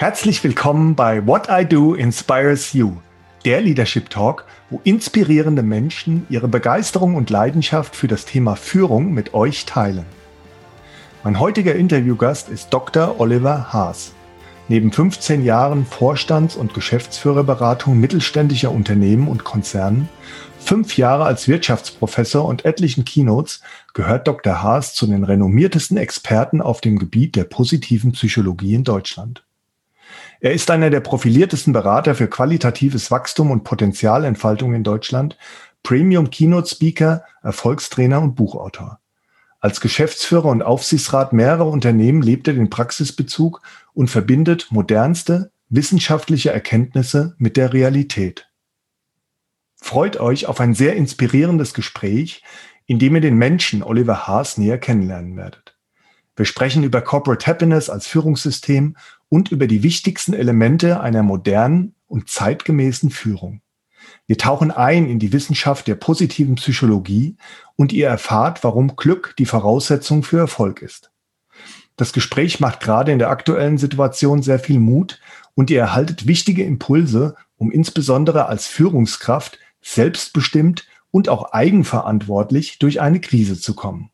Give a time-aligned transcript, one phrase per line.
[0.00, 2.92] Herzlich willkommen bei What I Do Inspires You,
[3.44, 9.34] der Leadership Talk, wo inspirierende Menschen ihre Begeisterung und Leidenschaft für das Thema Führung mit
[9.34, 10.06] euch teilen.
[11.22, 13.20] Mein heutiger Interviewgast ist Dr.
[13.20, 14.12] Oliver Haas.
[14.68, 20.08] Neben 15 Jahren Vorstands- und Geschäftsführerberatung mittelständischer Unternehmen und Konzernen,
[20.58, 23.60] fünf Jahre als Wirtschaftsprofessor und etlichen Keynotes
[23.92, 24.62] gehört Dr.
[24.62, 29.44] Haas zu den renommiertesten Experten auf dem Gebiet der positiven Psychologie in Deutschland.
[30.40, 35.36] Er ist einer der profiliertesten Berater für qualitatives Wachstum und Potenzialentfaltung in Deutschland,
[35.82, 39.00] Premium Keynote Speaker, Erfolgstrainer und Buchautor.
[39.60, 43.60] Als Geschäftsführer und Aufsichtsrat mehrerer Unternehmen lebt er den Praxisbezug
[43.92, 48.48] und verbindet modernste wissenschaftliche Erkenntnisse mit der Realität.
[49.76, 52.42] Freut euch auf ein sehr inspirierendes Gespräch,
[52.86, 55.76] in dem ihr den Menschen Oliver Haas näher kennenlernen werdet.
[56.36, 58.96] Wir sprechen über Corporate Happiness als Führungssystem
[59.30, 63.62] und über die wichtigsten Elemente einer modernen und zeitgemäßen Führung.
[64.26, 67.36] Wir tauchen ein in die Wissenschaft der positiven Psychologie
[67.76, 71.10] und ihr erfahrt, warum Glück die Voraussetzung für Erfolg ist.
[71.96, 75.20] Das Gespräch macht gerade in der aktuellen Situation sehr viel Mut
[75.54, 83.20] und ihr erhaltet wichtige Impulse, um insbesondere als Führungskraft selbstbestimmt und auch eigenverantwortlich durch eine
[83.20, 84.10] Krise zu kommen.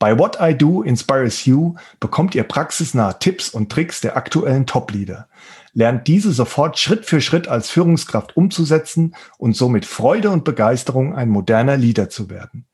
[0.00, 5.28] Bei What I Do Inspires You bekommt ihr praxisnahe Tipps und Tricks der aktuellen Top-Leader.
[5.74, 11.28] Lernt diese sofort Schritt für Schritt als Führungskraft umzusetzen und somit Freude und Begeisterung ein
[11.28, 12.64] moderner Leader zu werden.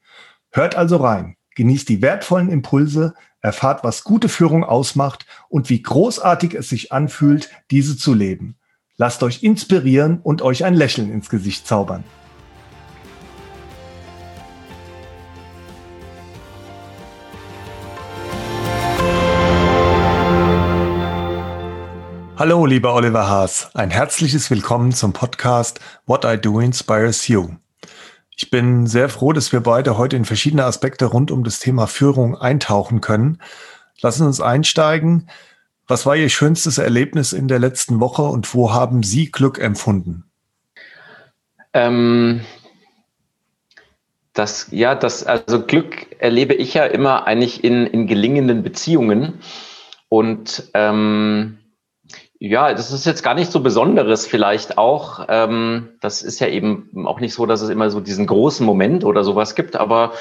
[0.52, 6.54] Hört also rein, genießt die wertvollen Impulse, erfahrt, was gute Führung ausmacht und wie großartig
[6.54, 8.56] es sich anfühlt, diese zu leben.
[8.98, 12.04] Lasst euch inspirieren und euch ein Lächeln ins Gesicht zaubern.
[22.38, 23.70] Hallo, lieber Oliver Haas.
[23.74, 27.48] Ein herzliches Willkommen zum Podcast What I Do Inspires You.
[28.36, 31.86] Ich bin sehr froh, dass wir beide heute in verschiedene Aspekte rund um das Thema
[31.86, 33.40] Führung eintauchen können.
[34.02, 35.30] Lassen uns einsteigen.
[35.86, 40.24] Was war Ihr schönstes Erlebnis in der letzten Woche und wo haben Sie Glück empfunden?
[41.72, 42.42] Ähm,
[44.34, 49.40] das, ja, das, also Glück erlebe ich ja immer eigentlich in, in gelingenden Beziehungen.
[50.10, 51.55] Und ähm,
[52.38, 55.26] ja, das ist jetzt gar nicht so Besonderes vielleicht auch.
[55.28, 59.04] Ähm, das ist ja eben auch nicht so, dass es immer so diesen großen Moment
[59.04, 60.12] oder sowas gibt, aber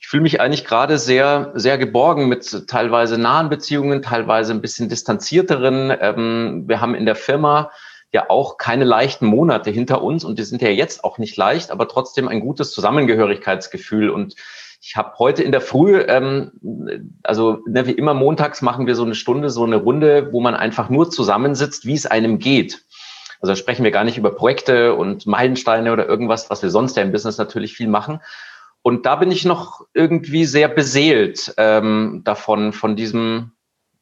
[0.00, 4.88] ich fühle mich eigentlich gerade sehr, sehr geborgen mit teilweise nahen Beziehungen, teilweise ein bisschen
[4.88, 5.94] distanzierteren.
[6.00, 7.70] Ähm, wir haben in der Firma
[8.12, 11.70] ja auch keine leichten Monate hinter uns und die sind ja jetzt auch nicht leicht,
[11.70, 14.34] aber trotzdem ein gutes Zusammengehörigkeitsgefühl und
[14.80, 16.52] ich habe heute in der Früh, ähm,
[17.22, 20.54] also ne, wie immer montags machen wir so eine Stunde, so eine Runde, wo man
[20.54, 22.82] einfach nur zusammensitzt, wie es einem geht.
[23.40, 27.02] Also sprechen wir gar nicht über Projekte und Meilensteine oder irgendwas, was wir sonst ja
[27.02, 28.20] im Business natürlich viel machen.
[28.82, 33.52] Und da bin ich noch irgendwie sehr beseelt ähm, davon, von diesem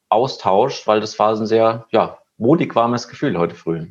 [0.08, 3.88] Austausch, weil das war ein sehr, ja, wohlig warmes Gefühl heute früh.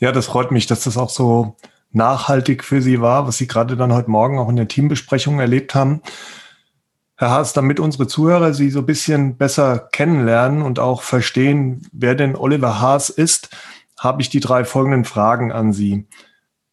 [0.00, 1.56] Ja, das freut mich, dass das auch so
[1.94, 5.74] nachhaltig für Sie war, was Sie gerade dann heute Morgen auch in der Teambesprechung erlebt
[5.74, 6.02] haben.
[7.16, 12.14] Herr Haas, damit unsere Zuhörer Sie so ein bisschen besser kennenlernen und auch verstehen, wer
[12.14, 13.50] denn Oliver Haas ist,
[13.98, 16.06] habe ich die drei folgenden Fragen an Sie.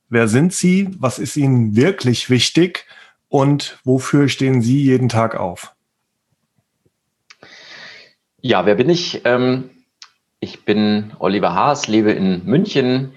[0.09, 0.89] Wer sind Sie?
[0.99, 2.87] Was ist Ihnen wirklich wichtig?
[3.29, 5.73] Und wofür stehen Sie jeden Tag auf?
[8.41, 9.21] Ja, wer bin ich?
[9.23, 9.69] Ähm,
[10.39, 13.13] ich bin Oliver Haas, lebe in München,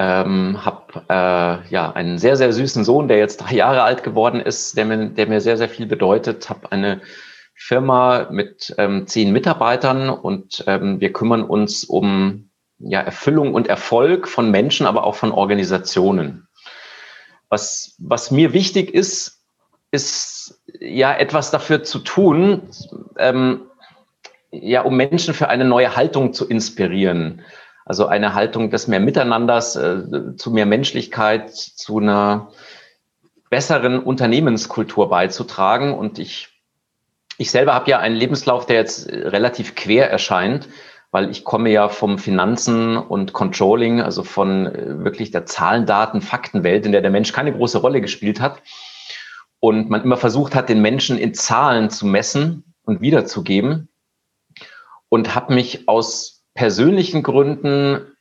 [0.00, 4.40] ähm, habe äh, ja einen sehr, sehr süßen Sohn, der jetzt drei Jahre alt geworden
[4.40, 6.48] ist, der mir, der mir sehr, sehr viel bedeutet.
[6.48, 7.02] Habe eine
[7.54, 14.26] Firma mit ähm, zehn Mitarbeitern und ähm, wir kümmern uns um ja, Erfüllung und Erfolg
[14.26, 16.48] von Menschen, aber auch von Organisationen.
[17.50, 19.42] Was, was mir wichtig ist,
[19.90, 22.62] ist ja etwas dafür zu tun,
[23.18, 23.66] ähm,
[24.50, 27.42] ja, um Menschen für eine neue Haltung zu inspirieren.
[27.90, 32.52] Also eine Haltung des mehr Miteinanders, äh, zu mehr Menschlichkeit, zu einer
[33.50, 35.92] besseren Unternehmenskultur beizutragen.
[35.92, 36.50] Und ich,
[37.36, 40.68] ich selber habe ja einen Lebenslauf, der jetzt relativ quer erscheint,
[41.10, 46.22] weil ich komme ja vom Finanzen und Controlling, also von äh, wirklich der Zahlen, Daten,
[46.22, 48.62] Faktenwelt, in der der Mensch keine große Rolle gespielt hat.
[49.58, 53.88] Und man immer versucht hat, den Menschen in Zahlen zu messen und wiederzugeben.
[55.08, 58.16] Und habe mich aus persönlichen Gründen,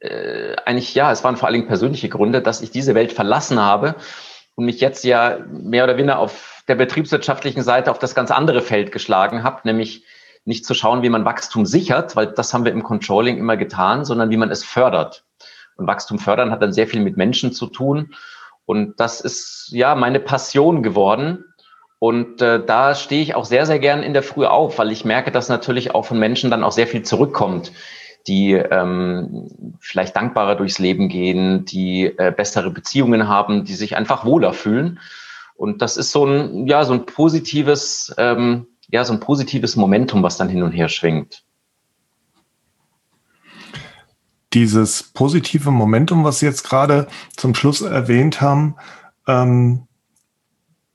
[0.00, 3.60] äh, eigentlich ja, es waren vor allen Dingen persönliche Gründe, dass ich diese Welt verlassen
[3.60, 3.96] habe
[4.54, 8.62] und mich jetzt ja mehr oder weniger auf der betriebswirtschaftlichen Seite auf das ganz andere
[8.62, 10.04] Feld geschlagen habe, nämlich
[10.44, 14.04] nicht zu schauen, wie man Wachstum sichert, weil das haben wir im Controlling immer getan,
[14.04, 15.24] sondern wie man es fördert.
[15.76, 18.14] Und Wachstum fördern hat dann sehr viel mit Menschen zu tun.
[18.66, 21.44] Und das ist ja meine Passion geworden.
[22.00, 25.04] Und äh, da stehe ich auch sehr, sehr gern in der Früh auf, weil ich
[25.04, 27.72] merke, dass natürlich auch von Menschen dann auch sehr viel zurückkommt,
[28.26, 34.24] die ähm, vielleicht dankbarer durchs Leben gehen, die äh, bessere Beziehungen haben, die sich einfach
[34.24, 34.98] wohler fühlen.
[35.56, 40.22] Und das ist so ein, ja, so ein positives, ähm, ja, so ein positives Momentum,
[40.22, 41.44] was dann hin und her schwingt.
[44.54, 48.76] Dieses positive Momentum, was Sie jetzt gerade zum Schluss erwähnt haben,
[49.28, 49.86] ähm,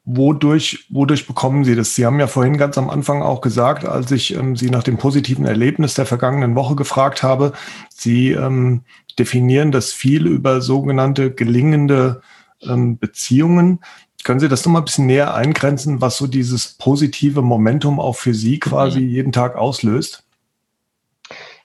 [0.06, 1.96] wodurch, wodurch bekommen Sie das?
[1.96, 4.98] Sie haben ja vorhin ganz am Anfang auch gesagt, als ich ähm, Sie nach dem
[4.98, 7.54] positiven Erlebnis der vergangenen Woche gefragt habe,
[7.90, 8.84] Sie ähm,
[9.18, 12.22] definieren das viel über sogenannte gelingende
[12.62, 13.80] ähm, Beziehungen.
[14.24, 18.34] Können Sie das nochmal ein bisschen näher eingrenzen, was so dieses positive Momentum auch für
[18.34, 19.10] Sie quasi mhm.
[19.10, 20.24] jeden Tag auslöst?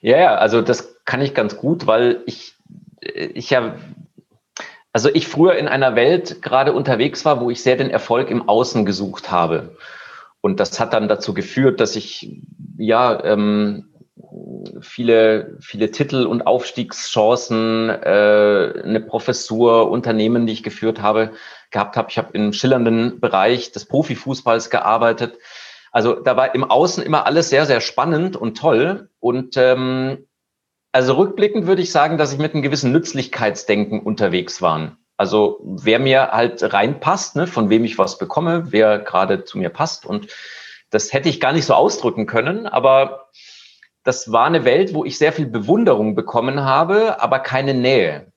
[0.01, 2.55] Ja, ja, also das kann ich ganz gut, weil ich,
[3.01, 3.75] ich ja,
[4.93, 8.47] also ich früher in einer Welt gerade unterwegs war, wo ich sehr den Erfolg im
[8.47, 9.75] Außen gesucht habe.
[10.41, 12.41] Und das hat dann dazu geführt, dass ich
[12.77, 13.89] ja ähm,
[14.81, 21.31] viele, viele Titel und Aufstiegschancen, äh, eine Professur, Unternehmen, die ich geführt habe,
[21.69, 22.09] gehabt habe.
[22.09, 25.37] Ich habe im schillernden Bereich des Profifußballs gearbeitet.
[25.91, 29.09] Also da war im Außen immer alles sehr, sehr spannend und toll.
[29.19, 30.25] Und ähm,
[30.91, 34.97] also rückblickend würde ich sagen, dass ich mit einem gewissen Nützlichkeitsdenken unterwegs war.
[35.17, 39.69] Also wer mir halt reinpasst, ne, von wem ich was bekomme, wer gerade zu mir
[39.69, 40.05] passt.
[40.05, 40.27] Und
[40.89, 43.29] das hätte ich gar nicht so ausdrücken können, aber
[44.03, 48.31] das war eine Welt, wo ich sehr viel Bewunderung bekommen habe, aber keine Nähe.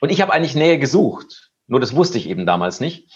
[0.00, 1.50] Und ich habe eigentlich Nähe gesucht.
[1.66, 3.10] Nur das wusste ich eben damals nicht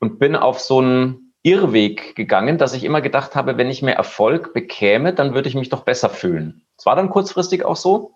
[0.00, 3.94] und bin auf so einen Irrweg gegangen, dass ich immer gedacht habe, wenn ich mehr
[3.94, 6.65] Erfolg bekäme, dann würde ich mich doch besser fühlen.
[6.76, 8.14] Es war dann kurzfristig auch so,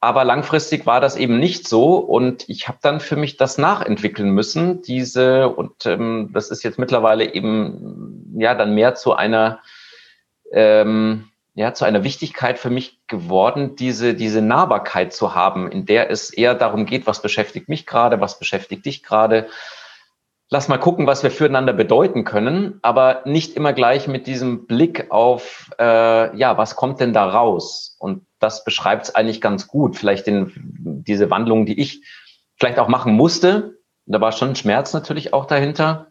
[0.00, 4.30] aber langfristig war das eben nicht so und ich habe dann für mich das nachentwickeln
[4.30, 9.60] müssen, diese und ähm, das ist jetzt mittlerweile eben ja dann mehr zu einer
[10.52, 16.08] ähm, ja, zu einer Wichtigkeit für mich geworden, diese, diese Nahbarkeit zu haben, in der
[16.08, 19.48] es eher darum geht, was beschäftigt mich gerade, was beschäftigt dich gerade.
[20.50, 25.10] Lass mal gucken, was wir füreinander bedeuten können, aber nicht immer gleich mit diesem Blick
[25.10, 27.96] auf, äh, ja, was kommt denn da raus?
[27.98, 29.96] Und das beschreibt es eigentlich ganz gut.
[29.96, 30.52] Vielleicht in,
[31.06, 32.02] diese Wandlung, die ich
[32.56, 33.78] vielleicht auch machen musste.
[34.06, 36.06] Da war schon Schmerz natürlich auch dahinter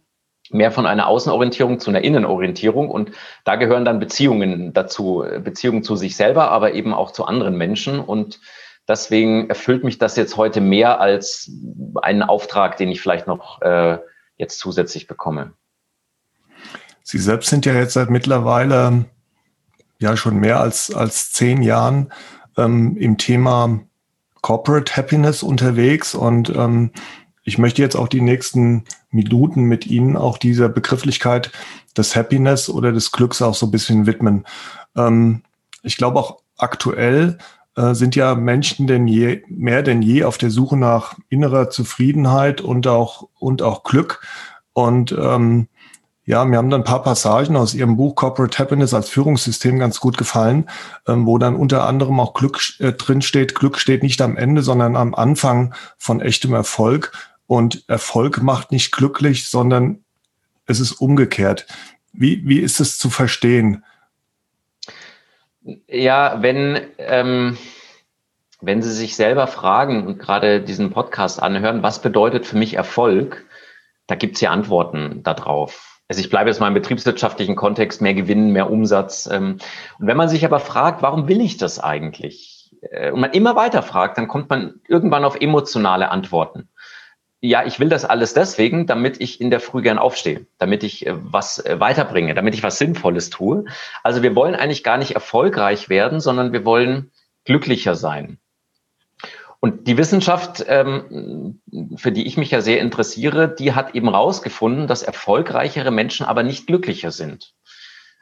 [0.52, 2.90] mehr von einer Außenorientierung zu einer Innenorientierung.
[2.90, 3.12] Und
[3.44, 8.00] da gehören dann Beziehungen dazu, Beziehungen zu sich selber, aber eben auch zu anderen Menschen.
[8.00, 8.40] Und
[8.88, 11.52] deswegen erfüllt mich das jetzt heute mehr als
[12.04, 13.98] einen Auftrag, den ich vielleicht noch äh,
[14.38, 15.54] jetzt zusätzlich bekomme.
[17.04, 19.06] Sie selbst sind ja jetzt seit mittlerweile
[20.00, 22.12] ja schon mehr als, als zehn Jahren
[22.58, 23.80] ähm, im Thema
[24.42, 26.92] Corporate Happiness unterwegs und ähm,
[27.44, 31.50] ich möchte jetzt auch die nächsten Minuten mit Ihnen auch dieser Begrifflichkeit
[31.96, 34.46] des Happiness oder des Glücks auch so ein bisschen widmen.
[34.98, 35.44] Ähm,
[35.82, 37.38] ich glaube auch aktuell
[37.94, 42.88] sind ja Menschen denn je, mehr denn je auf der Suche nach innerer Zufriedenheit und
[42.88, 44.26] auch, und auch Glück.
[44.74, 45.68] Und ähm,
[46.28, 50.02] ja, mir haben dann ein paar Passagen aus Ihrem Buch Corporate Happiness als Führungssystem ganz
[50.02, 50.70] gut gefallen,
[51.08, 53.22] ähm, wo dann unter anderem auch Glück äh, drin.
[53.22, 57.14] Glück steht nicht am Ende, sondern am Anfang von echtem Erfolg.
[57.48, 60.00] Und Erfolg macht nicht glücklich, sondern
[60.66, 61.66] es ist umgekehrt.
[62.12, 63.86] Wie, wie ist es zu verstehen?
[65.88, 67.58] Ja, wenn, ähm,
[68.62, 73.46] wenn Sie sich selber fragen und gerade diesen Podcast anhören, was bedeutet für mich Erfolg,
[74.08, 76.00] da gibt es ja Antworten darauf.
[76.08, 79.28] Also ich bleibe jetzt mal im betriebswirtschaftlichen Kontext, mehr Gewinn, mehr Umsatz.
[79.30, 79.58] Ähm,
[80.00, 82.74] und wenn man sich aber fragt, warum will ich das eigentlich?
[82.82, 86.70] Äh, und man immer weiter fragt, dann kommt man irgendwann auf emotionale Antworten
[87.40, 91.06] ja, ich will das alles deswegen, damit ich in der Früh gern aufstehe, damit ich
[91.06, 93.66] äh, was äh, weiterbringe, damit ich was Sinnvolles tue.
[94.04, 97.12] Also wir wollen eigentlich gar nicht erfolgreich werden, sondern wir wollen
[97.46, 98.40] glücklicher sein.
[99.60, 101.62] Und die Wissenschaft, ähm,
[101.96, 106.44] für die ich mich ja sehr interessiere, die hat eben rausgefunden, dass erfolgreichere Menschen aber
[106.44, 107.56] nicht glücklicher sind.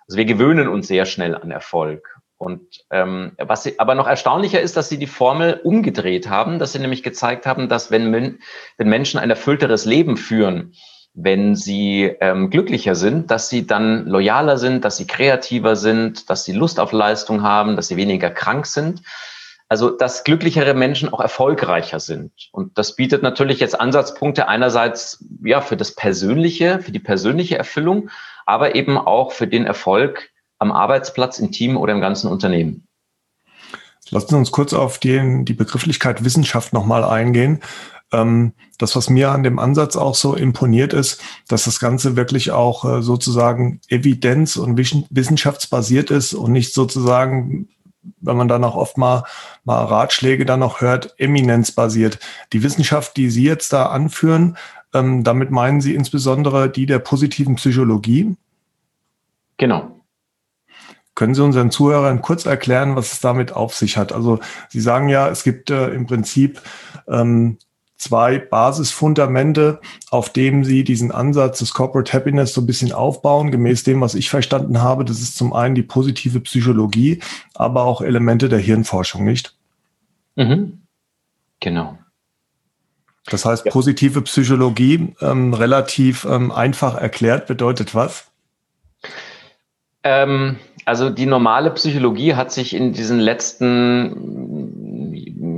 [0.07, 2.14] Also wir gewöhnen uns sehr schnell an Erfolg.
[2.37, 6.73] Und ähm, was sie, aber noch erstaunlicher ist, dass sie die Formel umgedreht haben, dass
[6.73, 10.73] sie nämlich gezeigt haben, dass wenn, wenn Menschen ein erfüllteres Leben führen,
[11.13, 16.43] wenn sie ähm, glücklicher sind, dass sie dann loyaler sind, dass sie kreativer sind, dass
[16.43, 19.01] sie Lust auf Leistung haben, dass sie weniger krank sind.
[19.67, 22.31] Also, dass glücklichere Menschen auch erfolgreicher sind.
[22.51, 28.11] Und das bietet natürlich jetzt Ansatzpunkte einerseits, ja, für das Persönliche, für die persönliche Erfüllung,
[28.45, 30.29] aber eben auch für den Erfolg
[30.65, 32.87] am Arbeitsplatz, im Team oder im ganzen Unternehmen.
[34.11, 37.61] Lassen Sie uns kurz auf den, die Begrifflichkeit Wissenschaft nochmal eingehen.
[38.11, 42.51] Ähm, das, was mir an dem Ansatz auch so imponiert ist, dass das Ganze wirklich
[42.51, 47.67] auch äh, sozusagen evidenz- und wissenschaftsbasiert ist und nicht sozusagen,
[48.21, 49.23] wenn man dann auch oft mal,
[49.63, 52.19] mal Ratschläge dann noch hört, eminenzbasiert.
[52.53, 54.57] Die Wissenschaft, die Sie jetzt da anführen,
[54.93, 58.35] ähm, damit meinen Sie insbesondere die der positiven Psychologie?
[59.57, 59.94] Genau.
[61.15, 64.11] Können Sie unseren Zuhörern kurz erklären, was es damit auf sich hat?
[64.11, 66.61] Also Sie sagen ja, es gibt äh, im Prinzip
[67.07, 67.57] ähm,
[67.97, 69.79] zwei Basisfundamente,
[70.11, 74.13] auf dem Sie diesen Ansatz des Corporate Happiness so ein bisschen aufbauen, gemäß dem, was
[74.13, 75.05] ich verstanden habe.
[75.05, 77.21] Das ist zum einen die positive Psychologie,
[77.53, 79.55] aber auch Elemente der Hirnforschung, nicht?
[80.35, 80.81] Mhm.
[81.61, 81.97] Genau.
[83.27, 88.29] Das heißt, positive Psychologie, ähm, relativ ähm, einfach erklärt, bedeutet was?
[90.03, 94.59] Ähm, also die normale Psychologie hat sich in diesen letzten,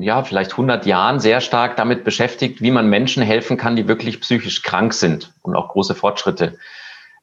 [0.01, 4.22] ja, vielleicht 100 Jahren sehr stark damit beschäftigt, wie man Menschen helfen kann, die wirklich
[4.22, 6.57] psychisch krank sind und auch große Fortschritte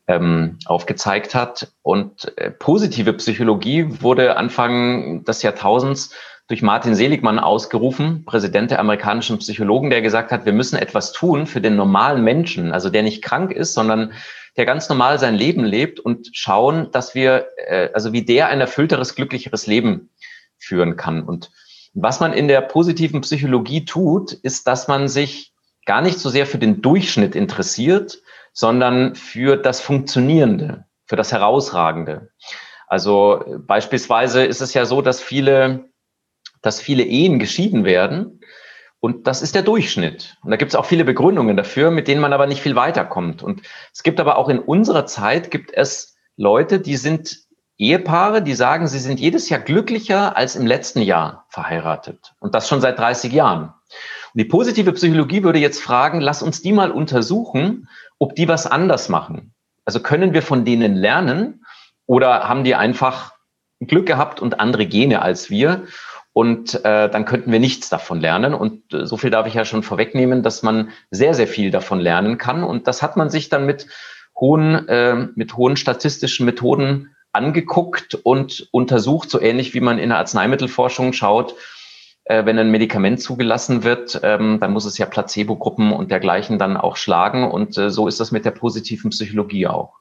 [0.06, 1.72] ähm, aufgezeigt hat.
[1.82, 6.14] Und äh, positive Psychologie wurde Anfang des Jahrtausends
[6.46, 11.46] durch Martin Seligmann ausgerufen, Präsident der amerikanischen Psychologen, der gesagt hat, wir müssen etwas tun
[11.46, 14.12] für den normalen Menschen, also der nicht krank ist, sondern
[14.56, 18.60] der ganz normal sein Leben lebt und schauen, dass wir, äh, also wie der ein
[18.60, 20.10] erfüllteres, glücklicheres Leben
[20.58, 21.22] führen kann.
[21.22, 21.50] Und
[21.94, 25.52] was man in der positiven Psychologie tut, ist, dass man sich
[25.86, 28.20] gar nicht so sehr für den Durchschnitt interessiert,
[28.52, 32.30] sondern für das Funktionierende, für das Herausragende.
[32.86, 35.90] Also beispielsweise ist es ja so, dass viele,
[36.64, 38.40] dass viele Ehen geschieden werden,
[39.04, 40.38] und das ist der Durchschnitt.
[40.42, 43.42] Und da gibt es auch viele Begründungen dafür, mit denen man aber nicht viel weiterkommt.
[43.42, 43.60] Und
[43.92, 47.40] es gibt aber auch in unserer Zeit, gibt es Leute, die sind
[47.76, 52.32] Ehepaare, die sagen, sie sind jedes Jahr glücklicher als im letzten Jahr verheiratet.
[52.40, 53.64] Und das schon seit 30 Jahren.
[53.64, 58.66] Und die positive Psychologie würde jetzt fragen, lass uns die mal untersuchen, ob die was
[58.66, 59.52] anders machen.
[59.84, 61.66] Also können wir von denen lernen
[62.06, 63.34] oder haben die einfach
[63.80, 65.86] Glück gehabt und andere Gene als wir?
[66.34, 68.54] Und äh, dann könnten wir nichts davon lernen.
[68.54, 72.00] Und äh, so viel darf ich ja schon vorwegnehmen, dass man sehr, sehr viel davon
[72.00, 72.64] lernen kann.
[72.64, 73.86] Und das hat man sich dann mit
[74.38, 80.18] hohen, äh, mit hohen statistischen Methoden angeguckt und untersucht, so ähnlich wie man in der
[80.18, 81.54] Arzneimittelforschung schaut,
[82.24, 86.76] äh, wenn ein Medikament zugelassen wird, ähm, dann muss es ja Placebo-Gruppen und dergleichen dann
[86.76, 87.48] auch schlagen.
[87.48, 90.00] Und äh, so ist das mit der positiven Psychologie auch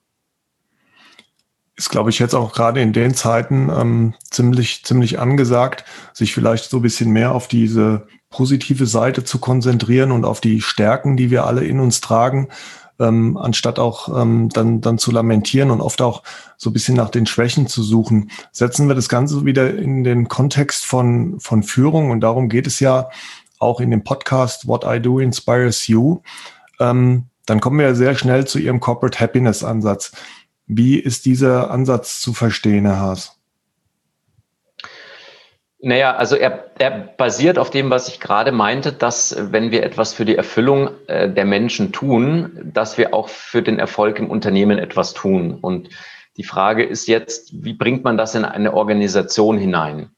[1.83, 6.69] ist, glaube ich, jetzt auch gerade in den Zeiten ähm, ziemlich, ziemlich angesagt, sich vielleicht
[6.69, 11.29] so ein bisschen mehr auf diese positive Seite zu konzentrieren und auf die Stärken, die
[11.29, 12.47] wir alle in uns tragen,
[12.99, 16.23] ähm, anstatt auch ähm, dann, dann zu lamentieren und oft auch
[16.55, 18.31] so ein bisschen nach den Schwächen zu suchen.
[18.53, 22.79] Setzen wir das Ganze wieder in den Kontext von, von Führung und darum geht es
[22.79, 23.09] ja
[23.59, 26.21] auch in dem Podcast What I Do Inspires You.
[26.79, 30.13] Ähm, dann kommen wir sehr schnell zu Ihrem Corporate Happiness Ansatz.
[30.65, 33.39] Wie ist dieser Ansatz zu verstehen, Herr Haas?
[35.86, 40.13] Naja, also er, er basiert auf dem, was ich gerade meinte, dass wenn wir etwas
[40.13, 44.79] für die Erfüllung äh, der Menschen tun, dass wir auch für den Erfolg im Unternehmen
[44.79, 45.58] etwas tun.
[45.60, 45.89] Und
[46.38, 50.12] die Frage ist jetzt, wie bringt man das in eine Organisation hinein?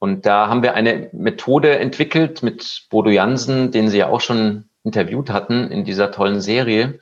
[0.00, 4.64] Und da haben wir eine Methode entwickelt mit Bodo Jansen, den Sie ja auch schon
[4.82, 6.98] interviewt hatten in dieser tollen Serie,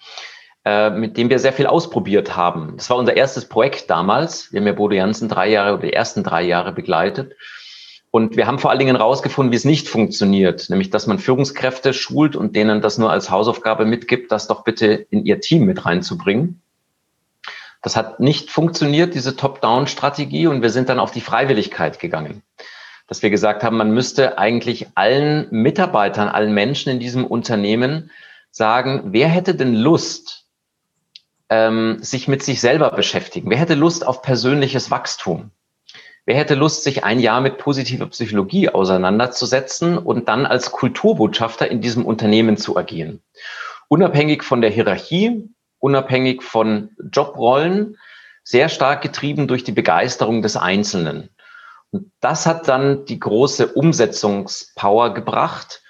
[0.64, 2.74] äh, mit dem wir sehr viel ausprobiert haben.
[2.76, 4.52] Das war unser erstes Projekt damals.
[4.52, 7.34] Wir haben ja Bodo Jansen drei Jahre oder die ersten drei Jahre begleitet.
[8.12, 11.94] Und wir haben vor allen Dingen rausgefunden, wie es nicht funktioniert, nämlich dass man Führungskräfte
[11.94, 15.86] schult und denen das nur als Hausaufgabe mitgibt, das doch bitte in ihr Team mit
[15.86, 16.60] reinzubringen.
[17.82, 22.42] Das hat nicht funktioniert, diese Top-Down-Strategie, und wir sind dann auf die Freiwilligkeit gegangen.
[23.08, 28.10] Dass wir gesagt haben, man müsste eigentlich allen Mitarbeitern, allen Menschen in diesem Unternehmen
[28.50, 30.41] sagen, wer hätte denn Lust,
[31.52, 33.50] ähm, sich mit sich selber beschäftigen?
[33.50, 35.50] Wer hätte Lust auf persönliches Wachstum?
[36.24, 41.82] Wer hätte Lust, sich ein Jahr mit positiver Psychologie auseinanderzusetzen und dann als Kulturbotschafter in
[41.82, 43.20] diesem Unternehmen zu agieren?
[43.88, 47.98] Unabhängig von der Hierarchie, unabhängig von Jobrollen,
[48.44, 51.28] sehr stark getrieben durch die Begeisterung des Einzelnen.
[51.90, 55.82] Und das hat dann die große Umsetzungspower gebracht.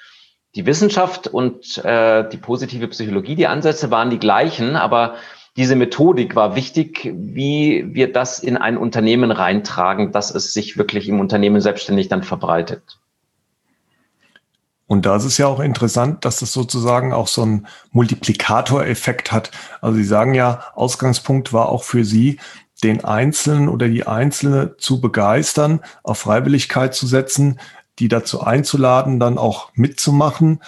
[0.56, 5.14] Die Wissenschaft und äh, die positive Psychologie, die Ansätze waren die gleichen, aber
[5.56, 11.08] diese Methodik war wichtig, wie wir das in ein Unternehmen reintragen, dass es sich wirklich
[11.08, 12.98] im Unternehmen selbstständig dann verbreitet.
[14.86, 19.50] Und da ist es ja auch interessant, dass das sozusagen auch so einen Multiplikatoreffekt hat.
[19.80, 22.38] Also Sie sagen ja, Ausgangspunkt war auch für Sie,
[22.82, 27.60] den Einzelnen oder die Einzelne zu begeistern, auf Freiwilligkeit zu setzen,
[27.98, 30.60] die dazu einzuladen, dann auch mitzumachen.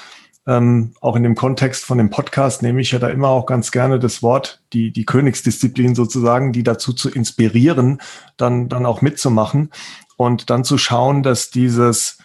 [0.46, 3.70] Ähm, auch in dem Kontext von dem Podcast nehme ich ja da immer auch ganz
[3.70, 8.00] gerne das Wort, die, die Königsdisziplin sozusagen, die dazu zu inspirieren,
[8.36, 9.70] dann, dann auch mitzumachen
[10.16, 12.18] und dann zu schauen, dass dieses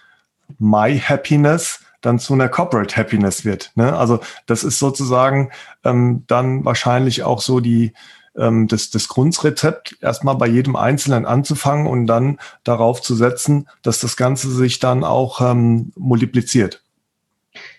[0.57, 3.71] My Happiness dann zu einer Corporate Happiness wird.
[3.75, 3.95] Ne?
[3.95, 5.51] Also das ist sozusagen
[5.83, 7.93] ähm, dann wahrscheinlich auch so die,
[8.37, 13.99] ähm, das, das Grundrezept, erstmal bei jedem Einzelnen anzufangen und dann darauf zu setzen, dass
[13.99, 16.81] das Ganze sich dann auch ähm, multipliziert.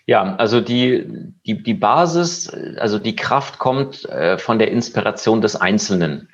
[0.07, 1.05] Ja, also die,
[1.45, 6.29] die, die Basis, also die Kraft kommt äh, von der Inspiration des Einzelnen.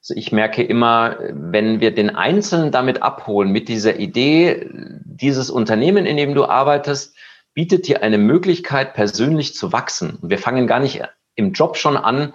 [0.00, 4.70] Also ich merke immer, wenn wir den Einzelnen damit abholen, mit dieser Idee,
[5.04, 7.14] dieses Unternehmen, in dem du arbeitest,
[7.52, 10.18] bietet dir eine Möglichkeit, persönlich zu wachsen.
[10.22, 11.02] Wir fangen gar nicht
[11.34, 12.32] im Job schon an,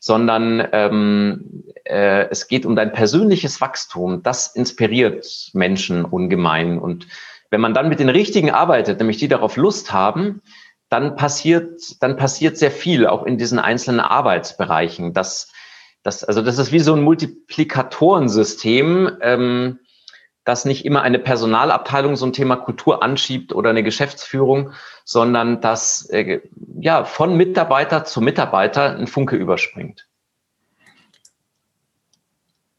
[0.00, 4.22] sondern ähm, äh, es geht um dein persönliches Wachstum.
[4.22, 6.78] Das inspiriert Menschen ungemein.
[6.78, 7.08] Und
[7.50, 10.42] wenn man dann mit den Richtigen arbeitet, nämlich die darauf Lust haben,
[10.88, 15.12] dann passiert, dann passiert sehr viel, auch in diesen einzelnen Arbeitsbereichen.
[15.12, 15.52] Das,
[16.02, 19.80] das, also das ist wie so ein Multiplikatorensystem, ähm,
[20.44, 24.72] das nicht immer eine Personalabteilung so ein Thema Kultur anschiebt oder eine Geschäftsführung,
[25.04, 26.40] sondern das äh,
[26.80, 30.08] ja von Mitarbeiter zu Mitarbeiter ein Funke überspringt.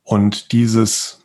[0.02, 1.19] Und dieses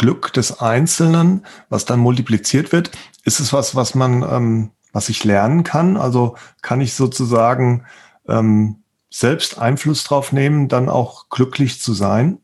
[0.00, 2.90] Glück des Einzelnen, was dann multipliziert wird,
[3.24, 5.98] ist es was, was man, ähm, was ich lernen kann?
[5.98, 7.84] Also kann ich sozusagen
[8.26, 12.38] ähm, selbst Einfluss drauf nehmen, dann auch glücklich zu sein?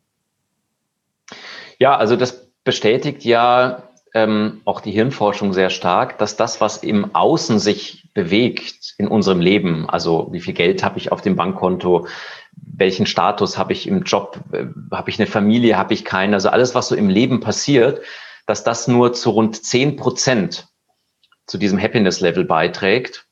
[1.79, 3.85] Ja, also das bestätigt ja
[4.17, 9.41] ähm, auch die Hirnforschung sehr stark, dass das, was im Außen sich bewegt in unserem
[9.41, 12.09] Leben, also wie viel Geld habe ich auf dem Bankkonto,
[12.53, 16.49] welchen Status habe ich im Job, äh, habe ich eine Familie, habe ich keine, also
[16.49, 18.01] alles, was so im Leben passiert,
[18.47, 20.67] dass das nur zu rund zehn Prozent
[21.47, 23.27] zu diesem Happiness-Level beiträgt.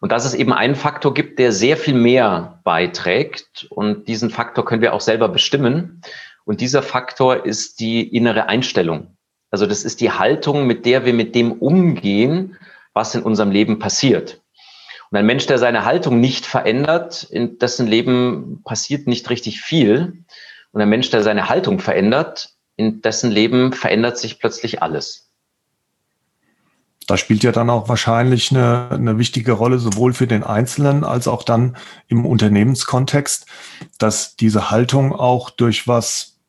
[0.00, 3.68] Und dass es eben einen Faktor gibt, der sehr viel mehr beiträgt.
[3.70, 6.02] Und diesen Faktor können wir auch selber bestimmen.
[6.44, 9.14] Und dieser Faktor ist die innere Einstellung.
[9.54, 12.56] Also das ist die Haltung, mit der wir mit dem umgehen,
[12.92, 14.42] was in unserem Leben passiert.
[15.12, 20.24] Und ein Mensch, der seine Haltung nicht verändert, in dessen Leben passiert nicht richtig viel.
[20.72, 25.30] Und ein Mensch, der seine Haltung verändert, in dessen Leben verändert sich plötzlich alles.
[27.06, 31.28] Da spielt ja dann auch wahrscheinlich eine, eine wichtige Rolle, sowohl für den Einzelnen als
[31.28, 31.76] auch dann
[32.08, 33.46] im Unternehmenskontext,
[34.00, 36.40] dass diese Haltung auch durch was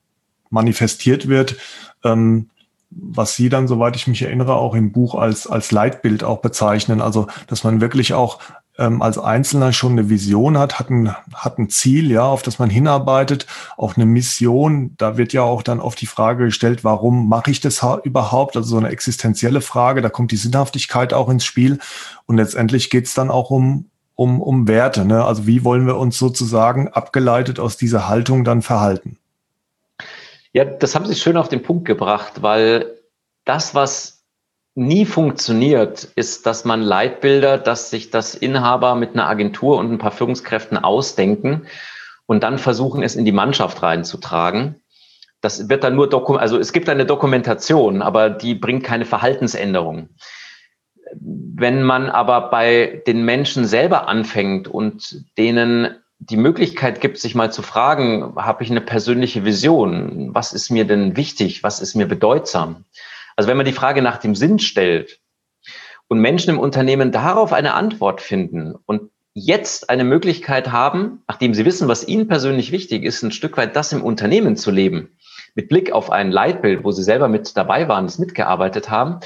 [0.50, 1.58] manifestiert wird,
[2.04, 2.50] ähm,
[2.90, 7.02] was Sie dann, soweit ich mich erinnere, auch im Buch als, als Leitbild auch bezeichnen.
[7.02, 8.40] Also, dass man wirklich auch
[8.78, 12.60] ähm, als Einzelner schon eine Vision hat, hat ein, hat ein Ziel, ja, auf das
[12.60, 14.94] man hinarbeitet, auch eine Mission.
[14.98, 18.56] Da wird ja auch dann oft die Frage gestellt, warum mache ich das überhaupt?
[18.56, 21.80] Also so eine existenzielle Frage, da kommt die Sinnhaftigkeit auch ins Spiel.
[22.26, 25.06] Und letztendlich geht es dann auch um, um, um Werte.
[25.06, 25.24] Ne?
[25.24, 29.18] Also wie wollen wir uns sozusagen abgeleitet aus dieser Haltung dann verhalten?
[30.56, 32.96] Ja, das haben Sie schön auf den Punkt gebracht, weil
[33.44, 34.24] das, was
[34.74, 39.98] nie funktioniert, ist, dass man Leitbilder, dass sich das Inhaber mit einer Agentur und ein
[39.98, 41.68] paar Führungskräften ausdenken
[42.26, 44.82] und dann versuchen, es in die Mannschaft reinzutragen.
[45.42, 50.08] Das wird dann nur dokum also es gibt eine Dokumentation, aber die bringt keine Verhaltensänderung.
[51.20, 57.52] Wenn man aber bei den Menschen selber anfängt und denen die Möglichkeit gibt, sich mal
[57.52, 60.34] zu fragen, habe ich eine persönliche Vision?
[60.34, 61.64] Was ist mir denn wichtig?
[61.64, 62.86] Was ist mir bedeutsam?
[63.36, 65.20] Also wenn man die Frage nach dem Sinn stellt
[66.08, 71.66] und Menschen im Unternehmen darauf eine Antwort finden und jetzt eine Möglichkeit haben, nachdem sie
[71.66, 75.18] wissen, was ihnen persönlich wichtig ist, ein Stück weit das im Unternehmen zu leben,
[75.56, 79.20] mit Blick auf ein Leitbild, wo sie selber mit dabei waren, das mitgearbeitet haben,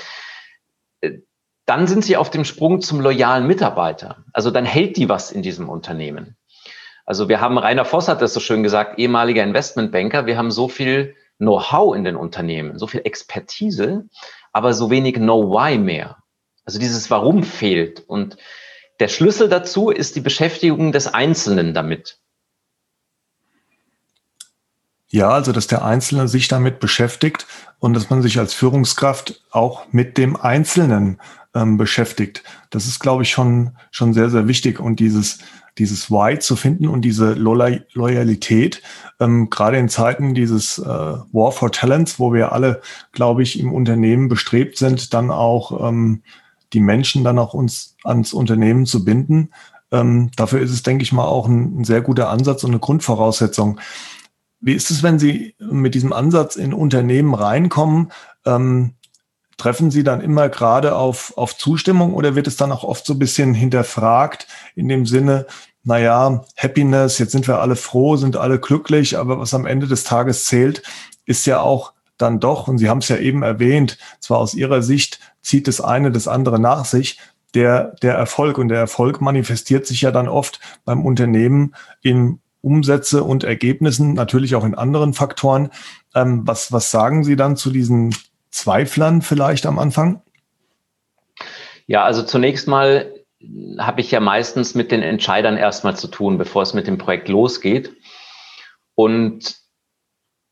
[1.02, 1.19] äh,
[1.67, 4.25] dann sind sie auf dem Sprung zum loyalen Mitarbeiter.
[4.34, 6.36] Also dann hält die was in diesem Unternehmen.
[7.10, 10.67] Also wir haben, Rainer Voss hat das so schön gesagt, ehemaliger Investmentbanker, wir haben so
[10.69, 14.08] viel Know-how in den Unternehmen, so viel Expertise,
[14.54, 16.17] aber so wenig Know-why mehr.
[16.65, 18.02] Also dieses Warum fehlt.
[18.02, 18.38] Und
[19.00, 22.19] der Schlüssel dazu ist die Beschäftigung des Einzelnen damit.
[25.08, 27.48] Ja, also dass der Einzelne sich damit beschäftigt
[27.80, 31.19] und dass man sich als Führungskraft auch mit dem Einzelnen
[31.56, 32.43] ähm, beschäftigt.
[32.69, 34.80] Das ist, glaube ich, schon, schon sehr, sehr wichtig.
[34.80, 35.39] Und dieses,
[35.80, 38.82] dieses Why zu finden und diese Loyalität,
[39.20, 43.74] ähm, gerade in Zeiten dieses äh, War for Talents, wo wir alle, glaube ich, im
[43.74, 46.22] Unternehmen bestrebt sind, dann auch ähm,
[46.74, 49.50] die Menschen dann auch uns ans Unternehmen zu binden.
[49.92, 52.80] Ähm, dafür ist es, denke ich mal, auch ein, ein sehr guter Ansatz und eine
[52.80, 53.80] Grundvoraussetzung.
[54.62, 58.12] Wie ist es, wenn Sie mit diesem Ansatz in Unternehmen reinkommen?
[58.46, 58.94] Ähm,
[59.60, 63.13] treffen Sie dann immer gerade auf, auf Zustimmung oder wird es dann auch oft so
[63.13, 65.46] ein bisschen hinterfragt in dem Sinne,
[65.84, 70.04] naja, Happiness, jetzt sind wir alle froh, sind alle glücklich, aber was am Ende des
[70.04, 70.84] Tages zählt,
[71.26, 74.82] ist ja auch dann doch, und Sie haben es ja eben erwähnt, zwar aus Ihrer
[74.82, 77.18] Sicht zieht das eine das andere nach sich,
[77.54, 83.24] der, der Erfolg und der Erfolg manifestiert sich ja dann oft beim Unternehmen in Umsätze
[83.24, 85.70] und Ergebnissen, natürlich auch in anderen Faktoren.
[86.13, 88.13] Ähm, was, was sagen Sie dann zu diesen
[88.52, 90.22] Zweiflern vielleicht am Anfang?
[91.88, 93.12] Ja, also zunächst mal
[93.78, 97.30] habe ich ja meistens mit den Entscheidern erstmal zu tun, bevor es mit dem Projekt
[97.30, 97.93] losgeht.
[98.95, 99.56] Und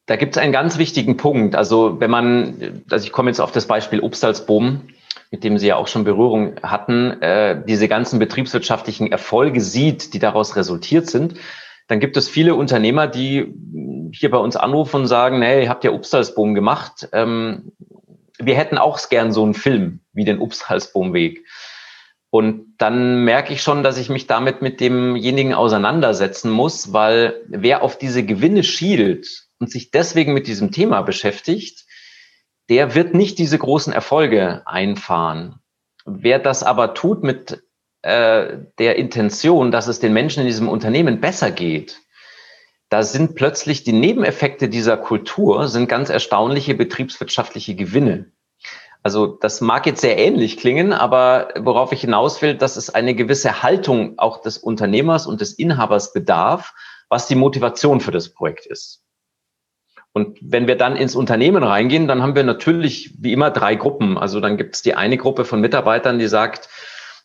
[0.05, 1.55] da gibt es einen ganz wichtigen Punkt.
[1.55, 4.83] Also wenn man, also ich komme jetzt auf das Beispiel Obstalsboom,
[5.31, 10.19] mit dem Sie ja auch schon Berührung hatten, äh, diese ganzen betriebswirtschaftlichen Erfolge sieht, die
[10.19, 11.33] daraus resultiert sind,
[11.89, 13.53] dann gibt es viele Unternehmer, die
[14.13, 17.09] hier bei uns anrufen und sagen, hey, ihr habt ja Obstalsboom gemacht.
[17.11, 17.73] Ähm,
[18.39, 21.43] wir hätten auch gern so einen Film wie den Obstalsboomweg.
[22.29, 27.83] Und dann merke ich schon, dass ich mich damit mit demjenigen auseinandersetzen muss, weil wer
[27.83, 31.85] auf diese Gewinne schielt und sich deswegen mit diesem Thema beschäftigt,
[32.69, 35.61] der wird nicht diese großen Erfolge einfahren.
[36.05, 37.63] Wer das aber tut mit
[38.01, 42.01] äh, der Intention, dass es den Menschen in diesem Unternehmen besser geht,
[42.89, 48.31] da sind plötzlich die Nebeneffekte dieser Kultur, sind ganz erstaunliche betriebswirtschaftliche Gewinne.
[49.07, 53.15] Also das mag jetzt sehr ähnlich klingen, aber worauf ich hinaus will, dass es eine
[53.15, 56.73] gewisse Haltung auch des Unternehmers und des Inhabers bedarf,
[57.07, 59.05] was die Motivation für das Projekt ist.
[60.11, 64.17] Und wenn wir dann ins Unternehmen reingehen, dann haben wir natürlich wie immer drei Gruppen.
[64.17, 66.67] Also dann gibt es die eine Gruppe von Mitarbeitern, die sagt,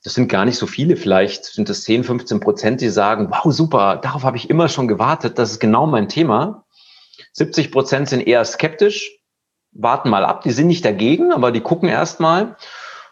[0.05, 3.53] das sind gar nicht so viele, vielleicht sind es 10, 15 Prozent, die sagen, wow,
[3.53, 6.65] super, darauf habe ich immer schon gewartet, das ist genau mein Thema.
[7.33, 9.19] 70 Prozent sind eher skeptisch,
[9.73, 12.57] warten mal ab, die sind nicht dagegen, aber die gucken erst mal.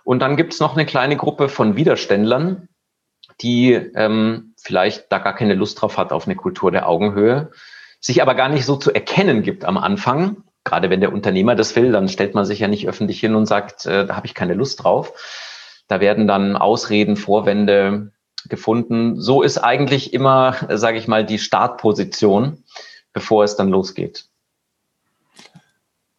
[0.05, 2.69] Und dann gibt es noch eine kleine Gruppe von Widerständlern,
[3.41, 7.51] die ähm, vielleicht da gar keine Lust drauf hat auf eine Kultur der Augenhöhe,
[8.01, 10.45] sich aber gar nicht so zu erkennen gibt am Anfang.
[10.65, 13.47] Gerade wenn der Unternehmer das will, dann stellt man sich ja nicht öffentlich hin und
[13.47, 15.13] sagt, äh, da habe ich keine Lust drauf.
[15.89, 18.13] Da werden dann Ausreden, Vorwände
[18.49, 19.21] gefunden.
[19.21, 22.65] So ist eigentlich immer, sage ich mal, die Startposition,
[23.13, 24.30] bevor es dann losgeht.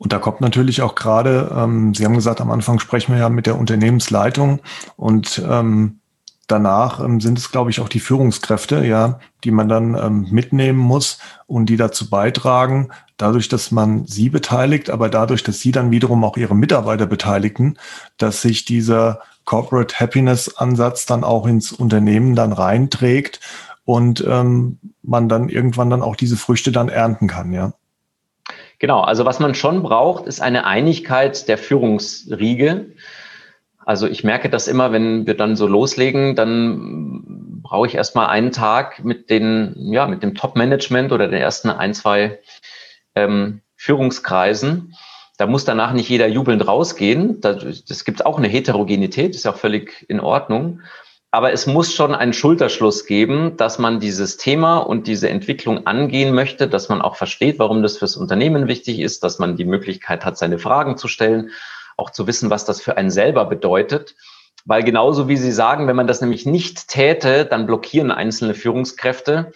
[0.02, 3.30] Und da kommt natürlich auch gerade, ähm, Sie haben gesagt, am Anfang sprechen wir ja
[3.30, 4.60] mit der Unternehmensleitung
[4.96, 6.00] und ähm,
[6.48, 10.80] danach ähm, sind es, glaube ich, auch die Führungskräfte, ja, die man dann ähm, mitnehmen
[10.80, 15.92] muss und die dazu beitragen, dadurch, dass man sie beteiligt, aber dadurch, dass sie dann
[15.92, 17.78] wiederum auch ihre Mitarbeiter beteiligen,
[18.18, 23.40] dass sich dieser Corporate Happiness Ansatz dann auch ins Unternehmen dann reinträgt
[23.86, 27.74] und ähm, man dann irgendwann dann auch diese Früchte dann ernten kann, ja.
[28.82, 32.88] Genau, also was man schon braucht, ist eine Einigkeit der Führungsriege.
[33.86, 38.52] Also ich merke das immer, wenn wir dann so loslegen, dann brauche ich erstmal einen
[38.52, 42.40] Tag mit den, ja, mit dem Top-Management oder den ersten ein, zwei
[43.14, 44.96] ähm, Führungskreisen.
[45.38, 47.40] Da muss danach nicht jeder jubelnd rausgehen.
[47.40, 50.82] Das, das gibt auch eine Heterogenität, ist auch völlig in Ordnung.
[51.34, 56.36] Aber es muss schon einen Schulterschluss geben, dass man dieses Thema und diese Entwicklung angehen
[56.36, 60.26] möchte, dass man auch versteht, warum das fürs Unternehmen wichtig ist, dass man die Möglichkeit
[60.26, 61.52] hat, seine Fragen zu stellen,
[61.96, 64.16] auch zu wissen, was das für einen selber bedeutet.
[64.66, 69.54] Weil genauso wie Sie sagen, wenn man das nämlich nicht täte, dann blockieren einzelne Führungskräfte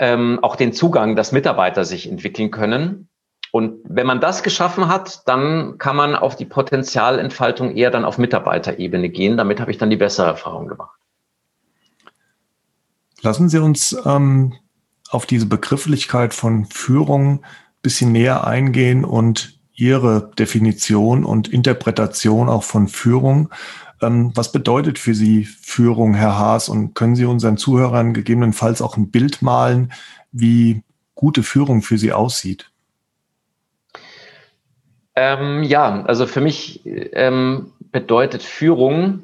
[0.00, 3.09] ähm, auch den Zugang, dass Mitarbeiter sich entwickeln können.
[3.52, 8.18] Und wenn man das geschaffen hat, dann kann man auf die Potenzialentfaltung eher dann auf
[8.18, 9.36] Mitarbeiterebene gehen.
[9.36, 10.98] Damit habe ich dann die bessere Erfahrung gemacht.
[13.22, 14.54] Lassen Sie uns ähm,
[15.10, 17.44] auf diese Begrifflichkeit von Führung ein
[17.82, 23.48] bisschen näher eingehen und Ihre Definition und Interpretation auch von Führung.
[24.00, 26.68] Ähm, was bedeutet für Sie Führung, Herr Haas?
[26.68, 29.92] Und können Sie unseren Zuhörern gegebenenfalls auch ein Bild malen,
[30.32, 30.82] wie
[31.14, 32.70] gute Führung für Sie aussieht?
[35.22, 39.22] Ähm, ja, also für mich ähm, bedeutet Führung,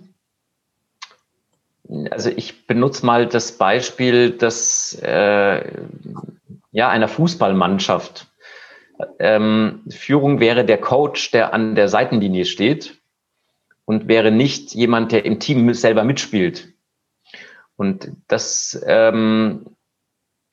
[2.10, 5.72] also ich benutze mal das Beispiel des, äh,
[6.70, 8.26] ja, einer Fußballmannschaft.
[9.18, 12.98] Ähm, Führung wäre der Coach, der an der Seitenlinie steht
[13.86, 16.74] und wäre nicht jemand, der im Team selber mitspielt.
[17.76, 19.64] Und das ähm,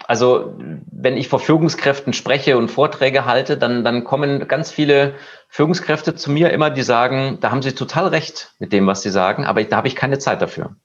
[0.07, 0.53] also
[0.91, 5.15] wenn ich vor Führungskräften spreche und Vorträge halte, dann, dann kommen ganz viele
[5.49, 9.09] Führungskräfte zu mir immer, die sagen, da haben sie total recht mit dem, was sie
[9.09, 10.75] sagen, aber da habe ich keine Zeit dafür.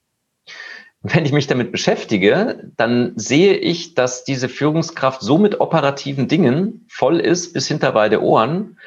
[1.03, 6.27] Und wenn ich mich damit beschäftige, dann sehe ich, dass diese Führungskraft so mit operativen
[6.27, 8.79] Dingen voll ist bis hinter beide Ohren,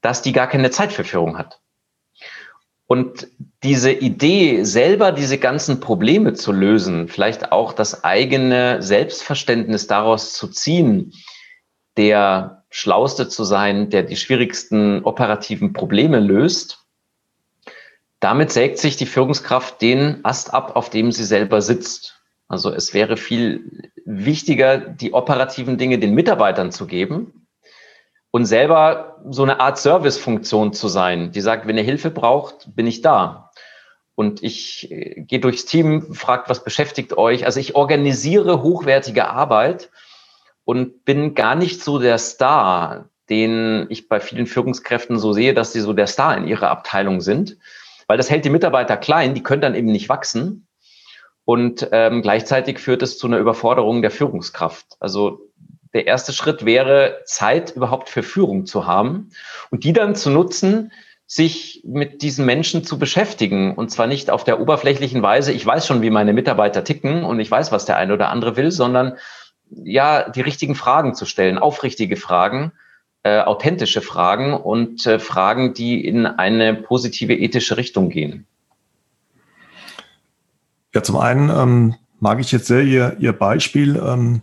[0.00, 1.60] dass die gar keine Zeit für Führung hat.
[2.86, 3.28] Und
[3.62, 10.48] diese Idee, selber diese ganzen Probleme zu lösen, vielleicht auch das eigene Selbstverständnis daraus zu
[10.48, 11.12] ziehen,
[11.96, 16.84] der Schlauste zu sein, der die schwierigsten operativen Probleme löst,
[18.20, 22.20] damit sägt sich die Führungskraft den Ast ab, auf dem sie selber sitzt.
[22.48, 27.43] Also es wäre viel wichtiger, die operativen Dinge den Mitarbeitern zu geben,
[28.34, 32.84] und selber so eine Art Servicefunktion zu sein, die sagt, wenn ihr Hilfe braucht, bin
[32.84, 33.52] ich da.
[34.16, 37.46] Und ich äh, gehe durchs Team, fragt, was beschäftigt euch.
[37.46, 39.88] Also ich organisiere hochwertige Arbeit
[40.64, 45.72] und bin gar nicht so der Star, den ich bei vielen Führungskräften so sehe, dass
[45.72, 47.56] sie so der Star in ihrer Abteilung sind,
[48.08, 50.66] weil das hält die Mitarbeiter klein, die können dann eben nicht wachsen.
[51.44, 54.96] Und ähm, gleichzeitig führt es zu einer Überforderung der Führungskraft.
[54.98, 55.52] Also
[55.94, 59.30] der erste Schritt wäre, Zeit überhaupt für Führung zu haben
[59.70, 60.92] und die dann zu nutzen,
[61.26, 63.74] sich mit diesen Menschen zu beschäftigen.
[63.74, 67.40] Und zwar nicht auf der oberflächlichen Weise, ich weiß schon, wie meine Mitarbeiter ticken und
[67.40, 69.14] ich weiß, was der eine oder andere will, sondern
[69.70, 72.72] ja, die richtigen Fragen zu stellen, aufrichtige Fragen,
[73.22, 78.46] äh, authentische Fragen und äh, Fragen, die in eine positive ethische Richtung gehen.
[80.94, 83.96] Ja, zum einen ähm, mag ich jetzt sehr Ihr, Ihr Beispiel.
[83.96, 84.42] Ähm,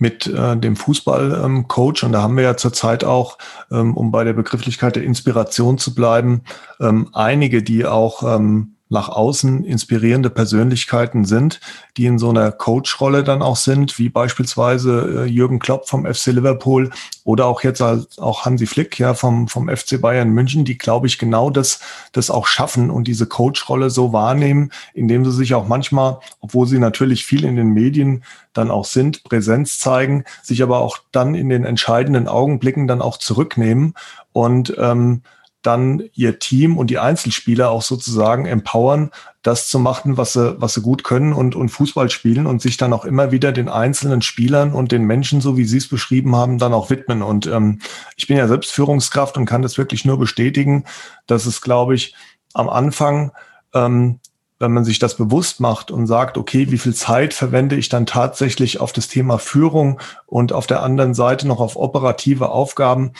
[0.00, 2.02] mit äh, dem Fußballcoach.
[2.02, 3.38] Ähm, und da haben wir ja zurzeit auch,
[3.70, 6.42] ähm, um bei der Begrifflichkeit der Inspiration zu bleiben,
[6.80, 11.60] ähm, einige, die auch ähm, nach außen inspirierende Persönlichkeiten sind,
[11.96, 16.26] die in so einer Coach-Rolle dann auch sind, wie beispielsweise äh, Jürgen Klopp vom FC
[16.26, 16.90] Liverpool
[17.24, 21.18] oder auch jetzt auch Hansi Flick ja vom, vom FC Bayern München, die glaube ich
[21.18, 21.78] genau das,
[22.12, 26.80] das auch schaffen und diese Coach-Rolle so wahrnehmen, indem sie sich auch manchmal, obwohl sie
[26.80, 31.48] natürlich viel in den Medien dann auch sind, Präsenz zeigen, sich aber auch dann in
[31.48, 33.94] den entscheidenden Augenblicken dann auch zurücknehmen
[34.32, 35.22] und ähm,
[35.62, 39.10] dann ihr Team und die Einzelspieler auch sozusagen empowern,
[39.42, 42.76] das zu machen, was sie, was sie gut können und, und Fußball spielen und sich
[42.76, 46.36] dann auch immer wieder den einzelnen Spielern und den Menschen, so wie Sie es beschrieben
[46.36, 47.22] haben, dann auch widmen.
[47.22, 47.80] Und ähm,
[48.16, 50.84] ich bin ja selbst Führungskraft und kann das wirklich nur bestätigen,
[51.26, 52.14] dass es, glaube ich,
[52.54, 53.32] am Anfang,
[53.74, 54.18] ähm,
[54.58, 58.04] wenn man sich das bewusst macht und sagt, okay, wie viel Zeit verwende ich dann
[58.04, 63.12] tatsächlich auf das Thema Führung und auf der anderen Seite noch auf operative Aufgaben,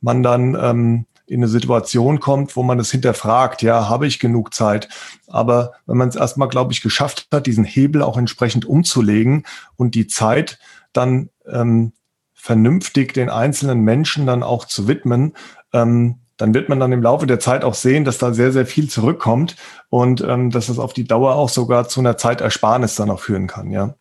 [0.00, 4.54] man dann ähm, in eine Situation kommt, wo man es hinterfragt, ja, habe ich genug
[4.54, 4.88] Zeit?
[5.26, 9.44] Aber wenn man es erstmal, glaube ich, geschafft hat, diesen Hebel auch entsprechend umzulegen
[9.76, 10.58] und die Zeit
[10.92, 11.92] dann ähm,
[12.34, 15.34] vernünftig den einzelnen Menschen dann auch zu widmen,
[15.72, 18.66] ähm, dann wird man dann im Laufe der Zeit auch sehen, dass da sehr, sehr
[18.66, 19.56] viel zurückkommt
[19.88, 23.46] und ähm, dass es auf die Dauer auch sogar zu einer Zeitersparnis dann auch führen
[23.46, 23.94] kann, ja.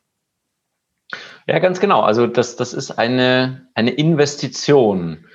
[1.47, 2.01] Ja, ganz genau.
[2.01, 5.25] Also das, das ist eine, eine Investition.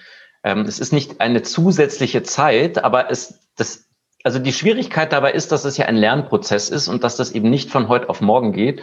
[0.42, 3.88] Ähm, es ist nicht eine zusätzliche Zeit, aber es, das,
[4.24, 7.50] also die Schwierigkeit dabei ist, dass es ja ein Lernprozess ist und dass das eben
[7.50, 8.83] nicht von heute auf morgen geht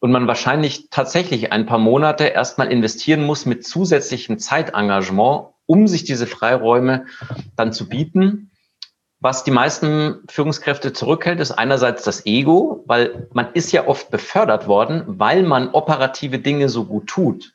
[0.00, 6.04] und man wahrscheinlich tatsächlich ein paar Monate erstmal investieren muss mit zusätzlichem Zeitengagement, um sich
[6.04, 7.06] diese Freiräume
[7.56, 8.50] dann zu bieten.
[9.20, 14.68] Was die meisten Führungskräfte zurückhält, ist einerseits das Ego, weil man ist ja oft befördert
[14.68, 17.53] worden, weil man operative Dinge so gut tut.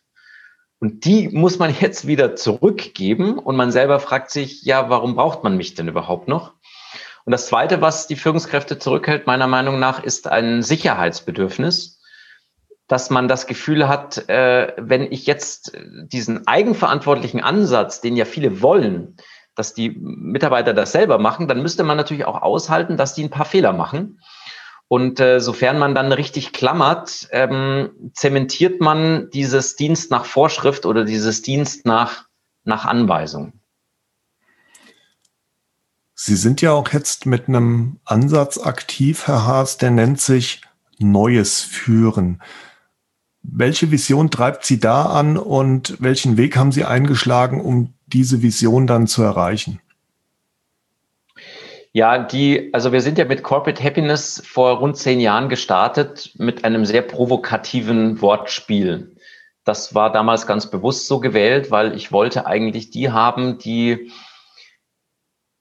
[0.80, 5.44] Und die muss man jetzt wieder zurückgeben und man selber fragt sich, ja, warum braucht
[5.44, 6.54] man mich denn überhaupt noch?
[7.26, 12.00] Und das Zweite, was die Führungskräfte zurückhält, meiner Meinung nach, ist ein Sicherheitsbedürfnis,
[12.88, 15.74] dass man das Gefühl hat, äh, wenn ich jetzt
[16.12, 19.18] diesen eigenverantwortlichen Ansatz, den ja viele wollen,
[19.56, 23.30] dass die Mitarbeiter das selber machen, dann müsste man natürlich auch aushalten, dass die ein
[23.30, 24.22] paar Fehler machen.
[24.90, 31.06] Und äh, sofern man dann richtig klammert, ähm, zementiert man dieses Dienst nach Vorschrift oder
[31.06, 32.26] dieses Dienst nach,
[32.64, 33.54] nach Anweisung.
[36.16, 40.64] Sie sind ja auch jetzt mit einem Ansatz aktiv, Herr Haas, der nennt sich
[40.98, 42.42] Neues führen.
[43.44, 48.88] Welche Vision treibt Sie da an und welchen Weg haben Sie eingeschlagen, um diese Vision
[48.88, 49.80] dann zu erreichen?
[51.92, 56.64] Ja, die, also wir sind ja mit Corporate Happiness vor rund zehn Jahren gestartet mit
[56.64, 59.16] einem sehr provokativen Wortspiel.
[59.64, 64.12] Das war damals ganz bewusst so gewählt, weil ich wollte eigentlich die haben, die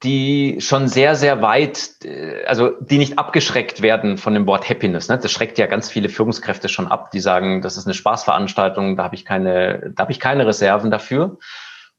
[0.05, 5.09] die schon sehr, sehr weit, äh, also die nicht abgeschreckt werden von dem Wort Happiness.
[5.09, 5.19] Ne?
[5.19, 9.03] Das schreckt ja ganz viele Führungskräfte schon ab, die sagen, das ist eine Spaßveranstaltung, da
[9.05, 11.38] habe ich keine, da habe ich keine Reserven dafür.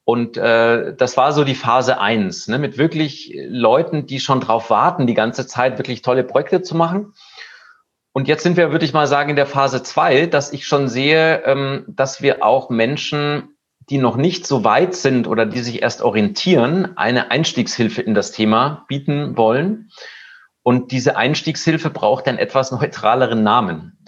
[0.10, 2.58] Und äh, das war so die Phase eins, ne?
[2.58, 7.14] mit wirklich Leuten, die schon drauf warten, die ganze Zeit wirklich tolle Projekte zu machen.
[8.12, 10.88] Und jetzt sind wir, würde ich mal sagen, in der Phase zwei, dass ich schon
[10.88, 13.56] sehe, ähm, dass wir auch Menschen
[13.92, 18.32] die noch nicht so weit sind oder die sich erst orientieren, eine Einstiegshilfe in das
[18.32, 19.92] Thema bieten wollen.
[20.64, 24.00] Und diese Einstiegshilfe braucht einen etwas neutraleren Namen.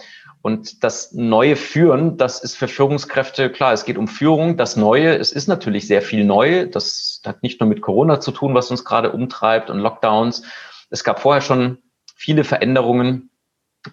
[0.42, 4.56] Und das neue Führen, das ist für Führungskräfte klar, es geht um Führung.
[4.56, 6.66] Das Neue, es ist natürlich sehr viel neu.
[6.66, 10.42] Das hat nicht nur mit Corona zu tun, was uns gerade umtreibt und Lockdowns.
[10.90, 11.78] Es gab vorher schon
[12.16, 13.30] viele Veränderungen,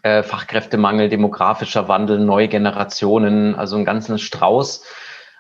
[0.02, 4.84] äh, Fachkräftemangel, demografischer Wandel, neue Generationen, also ein ganzen Strauß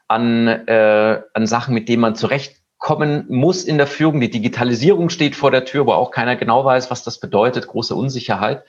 [0.07, 4.21] an, äh, an Sachen, mit denen man zurechtkommen muss in der Führung.
[4.21, 7.95] Die Digitalisierung steht vor der Tür, wo auch keiner genau weiß, was das bedeutet, große
[7.95, 8.63] Unsicherheit.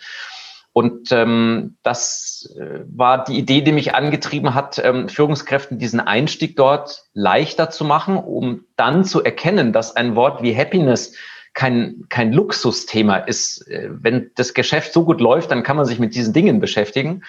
[0.72, 6.56] Und ähm, das äh, war die Idee, die mich angetrieben hat, ähm, Führungskräften diesen Einstieg
[6.56, 11.14] dort leichter zu machen, um dann zu erkennen, dass ein Wort wie Happiness
[11.54, 13.66] kein, kein Luxusthema ist.
[13.68, 17.24] Äh, wenn das Geschäft so gut läuft, dann kann man sich mit diesen Dingen beschäftigen,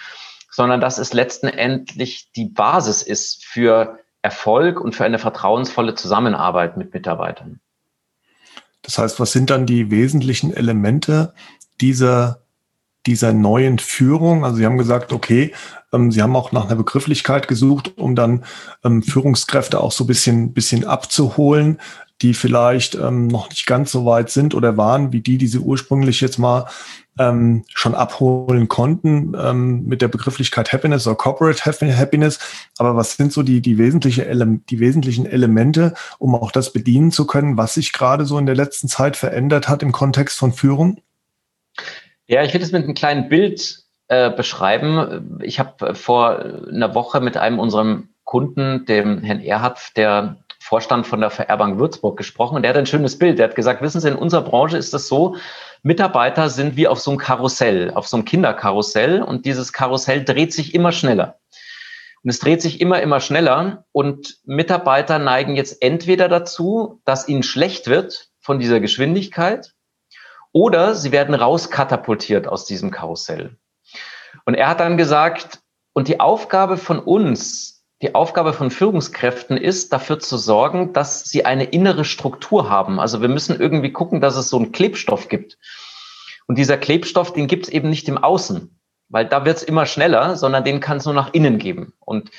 [0.48, 6.76] sondern dass es letzten Endlich die Basis ist für Erfolg und für eine vertrauensvolle Zusammenarbeit
[6.76, 7.60] mit Mitarbeitern.
[8.82, 11.34] Das heißt, was sind dann die wesentlichen Elemente
[11.80, 12.41] dieser,
[13.06, 14.44] dieser neuen Führung?
[14.44, 15.52] Also Sie haben gesagt, okay,
[15.92, 18.44] ähm, Sie haben auch nach einer Begrifflichkeit gesucht, um dann
[18.84, 21.78] ähm, Führungskräfte auch so ein bisschen, bisschen abzuholen,
[22.22, 25.58] die vielleicht ähm, noch nicht ganz so weit sind oder waren, wie die, die Sie
[25.58, 26.66] ursprünglich jetzt mal
[27.18, 32.38] ähm, schon abholen konnten ähm, mit der Begrifflichkeit Happiness oder Corporate Happiness.
[32.78, 37.10] Aber was sind so die, die, wesentliche Ele die wesentlichen Elemente, um auch das bedienen
[37.10, 40.52] zu können, was sich gerade so in der letzten Zeit verändert hat im Kontext von
[40.52, 40.98] Führung?
[42.32, 45.38] Ja, ich will das mit einem kleinen Bild äh, beschreiben.
[45.42, 51.20] Ich habe vor einer Woche mit einem unserem Kunden, dem Herrn Erhard, der Vorstand von
[51.20, 53.38] der VR Würzburg gesprochen und der hat ein schönes Bild.
[53.38, 55.36] Der hat gesagt, wissen Sie, in unserer Branche ist das so,
[55.82, 60.54] Mitarbeiter sind wie auf so einem Karussell, auf so einem Kinderkarussell und dieses Karussell dreht
[60.54, 61.38] sich immer schneller.
[62.22, 67.42] Und es dreht sich immer, immer schneller und Mitarbeiter neigen jetzt entweder dazu, dass ihnen
[67.42, 69.74] schlecht wird von dieser Geschwindigkeit
[70.52, 73.56] oder sie werden rauskatapultiert aus diesem Karussell.
[74.44, 75.60] Und er hat dann gesagt,
[75.92, 81.44] und die Aufgabe von uns die Aufgabe von Führungskräften ist, dafür zu sorgen, dass sie
[81.44, 82.98] eine innere Struktur haben.
[82.98, 85.56] Also wir müssen irgendwie gucken, dass es so einen Klebstoff gibt.
[86.48, 88.76] Und dieser Klebstoff, den gibt es eben nicht im Außen,
[89.08, 91.92] weil da wird es immer schneller, sondern den kann es nur nach innen geben.
[92.00, 92.32] Und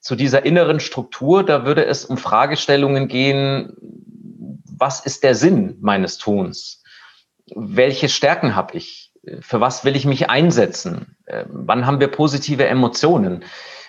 [0.00, 3.76] zu dieser inneren Struktur, da würde es um Fragestellungen gehen,
[4.78, 6.84] was ist der Sinn meines Tuns?
[7.54, 9.12] Welche Stärken habe ich?
[9.40, 11.16] Für was will ich mich einsetzen?
[11.26, 13.44] Ähm, wann haben wir positive Emotionen?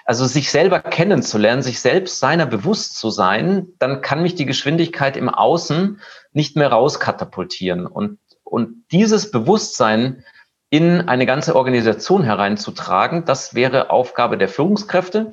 [0.05, 5.15] Also sich selber kennenzulernen, sich selbst seiner bewusst zu sein, dann kann mich die Geschwindigkeit
[5.15, 6.01] im Außen
[6.33, 7.85] nicht mehr rauskatapultieren.
[7.85, 10.25] Und, und dieses Bewusstsein
[10.71, 15.31] in eine ganze Organisation hereinzutragen, das wäre Aufgabe der Führungskräfte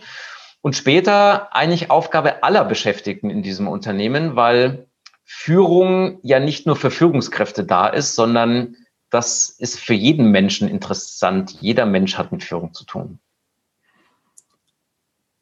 [0.60, 4.88] und später eigentlich Aufgabe aller Beschäftigten in diesem Unternehmen, weil
[5.28, 8.76] Führung ja nicht nur für Führungskräfte da ist, sondern
[9.10, 11.56] das ist für jeden Menschen interessant.
[11.60, 13.18] Jeder Mensch hat mit Führung zu tun.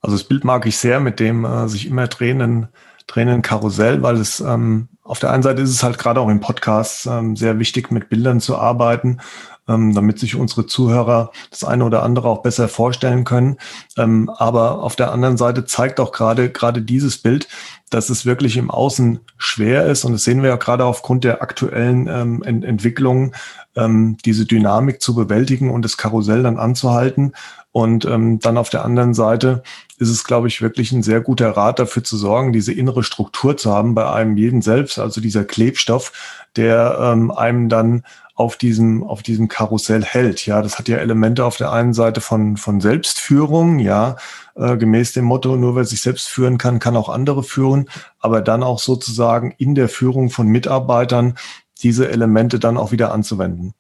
[0.01, 2.69] Also das Bild mag ich sehr mit dem äh, sich immer drehenden,
[3.07, 6.41] drehenden Karussell, weil es ähm, auf der einen Seite ist es halt gerade auch im
[6.41, 9.21] Podcast ähm, sehr wichtig, mit Bildern zu arbeiten,
[9.69, 13.59] ähm, damit sich unsere Zuhörer das eine oder andere auch besser vorstellen können.
[13.97, 17.49] Ähm, aber auf der anderen Seite zeigt auch gerade gerade dieses Bild,
[17.91, 20.05] dass es wirklich im Außen schwer ist.
[20.05, 23.35] Und das sehen wir ja gerade aufgrund der aktuellen ähm, Ent Entwicklungen,
[23.77, 27.33] ähm, diese Dynamik zu bewältigen und das Karussell dann anzuhalten.
[27.73, 29.63] Und ähm, dann auf der anderen Seite
[29.99, 33.57] ist es, glaube ich, wirklich ein sehr guter Rat dafür zu sorgen, diese innere Struktur
[33.57, 36.13] zu haben bei einem jeden selbst, also dieser Klebstoff,
[36.57, 40.45] der ähm, einem dann auf diesem, auf diesem Karussell hält.
[40.47, 44.17] Ja, das hat ja Elemente auf der einen Seite von, von Selbstführung, ja,
[44.57, 48.41] äh, gemäß dem Motto, nur wer sich selbst führen kann, kann auch andere führen, aber
[48.41, 51.37] dann auch sozusagen in der Führung von Mitarbeitern
[51.83, 53.75] diese Elemente dann auch wieder anzuwenden.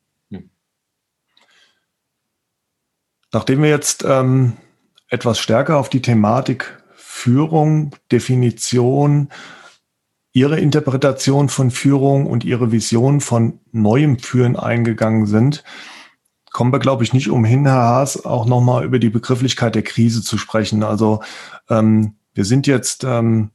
[3.34, 4.52] Nachdem wir jetzt ähm,
[5.08, 9.28] etwas stärker auf die Thematik Führung, Definition,
[10.34, 15.62] Ihre Interpretation von Führung und Ihre Vision von neuem Führen eingegangen sind,
[16.52, 20.22] kommen wir, glaube ich, nicht umhin, Herr Haas, auch nochmal über die Begrifflichkeit der Krise
[20.22, 20.82] zu sprechen.
[20.82, 21.22] Also
[21.70, 23.50] ähm, wir sind jetzt ähm,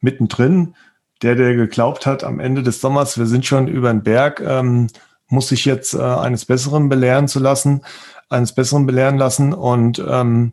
[0.00, 0.74] mittendrin.
[1.22, 4.88] der, der geglaubt hat am Ende des Sommers, wir sind schon über den Berg, ähm,
[5.28, 7.82] muss sich jetzt äh, eines Besseren belehren zu lassen,
[8.28, 9.52] eines Besseren belehren lassen.
[9.52, 10.52] Und ähm,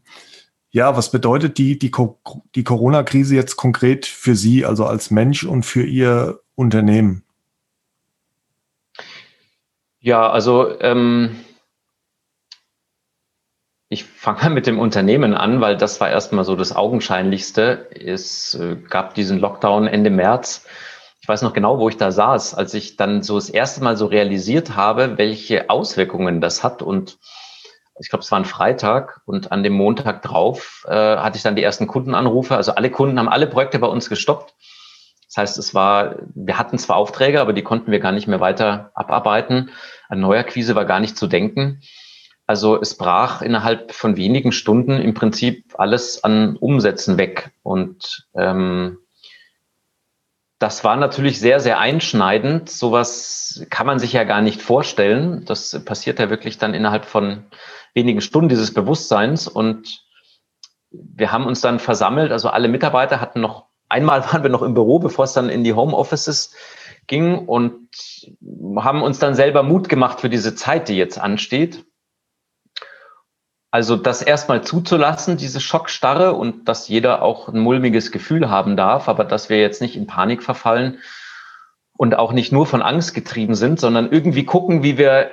[0.74, 1.92] ja, was bedeutet die, die,
[2.56, 7.24] die Corona-Krise jetzt konkret für Sie, also als Mensch und für Ihr Unternehmen?
[10.00, 11.40] Ja, also ähm,
[13.88, 17.88] ich fange mit dem Unternehmen an, weil das war erstmal so das Augenscheinlichste.
[17.92, 20.66] Es äh, gab diesen Lockdown Ende März.
[21.22, 23.96] Ich weiß noch genau, wo ich da saß, als ich dann so das erste Mal
[23.96, 26.82] so realisiert habe, welche Auswirkungen das hat.
[26.82, 27.20] Und
[28.00, 31.56] ich glaube, es war ein Freitag und an dem Montag drauf äh, hatte ich dann
[31.56, 32.56] die ersten Kundenanrufe.
[32.56, 34.54] Also alle Kunden haben alle Projekte bei uns gestoppt.
[35.28, 38.40] Das heißt, es war, wir hatten zwar Aufträge, aber die konnten wir gar nicht mehr
[38.40, 39.72] weiter abarbeiten.
[40.10, 41.82] An Neuerquise war gar nicht zu denken.
[42.46, 47.52] Also es brach innerhalb von wenigen Stunden im Prinzip alles an Umsätzen weg.
[47.64, 49.00] Und ähm,
[50.60, 52.70] das war natürlich sehr, sehr einschneidend.
[52.70, 55.46] Sowas kann man sich ja gar nicht vorstellen.
[55.46, 57.46] Das passiert ja wirklich dann innerhalb von
[57.94, 59.48] wenigen Stunden dieses Bewusstseins.
[59.48, 60.04] Und
[60.92, 62.32] wir haben uns dann versammelt.
[62.32, 65.64] Also alle Mitarbeiter hatten noch, einmal waren wir noch im Büro, bevor es dann in
[65.64, 66.54] die Homeoffices
[67.08, 67.90] ging und
[68.78, 71.86] haben uns dann selber Mut gemacht für diese Zeit, die jetzt ansteht.
[73.72, 79.10] Also das erstmal zuzulassen, diese Schockstarre und dass jeder auch ein mulmiges Gefühl haben darf,
[79.10, 81.00] aber dass wir jetzt nicht in Panik verfallen
[81.98, 85.32] und auch nicht nur von Angst getrieben sind, sondern irgendwie gucken, wie wir,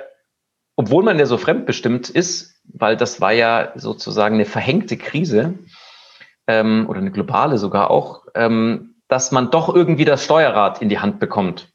[0.75, 5.55] obwohl man ja so fremdbestimmt ist, weil das war ja sozusagen eine verhängte Krise
[6.47, 10.99] ähm, oder eine globale sogar auch, ähm, dass man doch irgendwie das Steuerrad in die
[10.99, 11.69] Hand bekommt.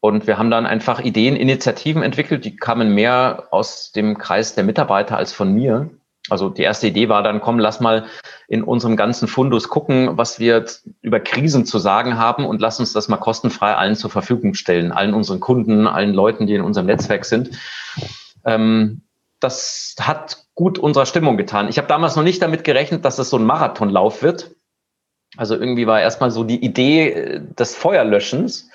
[0.00, 4.64] Und wir haben dann einfach Ideen, Initiativen entwickelt, die kamen mehr aus dem Kreis der
[4.64, 5.88] Mitarbeiter als von mir.
[6.28, 8.04] Also die erste Idee war dann, komm, lass mal
[8.48, 10.66] in unserem ganzen Fundus gucken, was wir
[11.00, 14.92] über Krisen zu sagen haben und lass uns das mal kostenfrei allen zur Verfügung stellen,
[14.92, 17.50] allen unseren Kunden, allen Leuten, die in unserem Netzwerk sind.
[18.44, 19.02] Ähm,
[19.40, 21.68] das hat gut unserer Stimmung getan.
[21.68, 24.54] Ich habe damals noch nicht damit gerechnet, dass es so ein Marathonlauf wird.
[25.36, 28.70] Also irgendwie war erstmal so die Idee äh, des Feuerlöschens.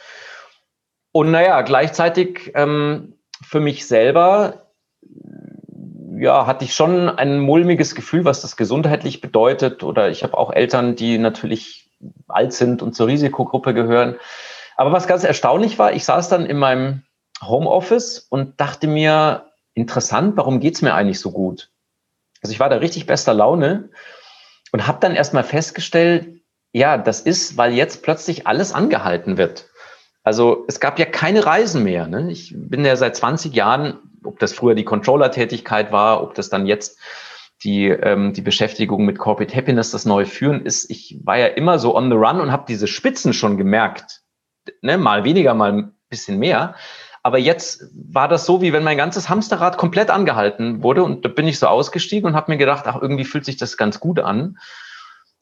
[1.11, 4.67] Und naja, gleichzeitig ähm, für mich selber,
[6.17, 9.83] ja, hatte ich schon ein mulmiges Gefühl, was das gesundheitlich bedeutet.
[9.83, 11.89] Oder ich habe auch Eltern, die natürlich
[12.27, 14.17] alt sind und zur Risikogruppe gehören.
[14.75, 17.03] Aber was ganz erstaunlich war, ich saß dann in meinem
[17.41, 19.48] Homeoffice und dachte mir,
[19.79, 21.71] interessant, warum geht's mir eigentlich so gut?
[22.41, 23.89] Also ich war da richtig bester Laune
[24.71, 29.69] und habe dann erstmal festgestellt, ja, das ist, weil jetzt plötzlich alles angehalten wird.
[30.23, 32.07] Also es gab ja keine Reisen mehr.
[32.07, 32.31] Ne?
[32.31, 36.67] Ich bin ja seit 20 Jahren, ob das früher die Controller-Tätigkeit war, ob das dann
[36.67, 36.99] jetzt
[37.63, 41.79] die, ähm, die Beschäftigung mit Corporate Happiness, das neue Führen ist, ich war ja immer
[41.79, 44.21] so on the run und habe diese Spitzen schon gemerkt.
[44.81, 44.97] Ne?
[44.97, 46.75] Mal weniger, mal ein bisschen mehr.
[47.29, 51.03] Aber jetzt war das so, wie wenn mein ganzes Hamsterrad komplett angehalten wurde.
[51.03, 53.77] Und da bin ich so ausgestiegen und habe mir gedacht, ach, irgendwie fühlt sich das
[53.77, 54.57] ganz gut an.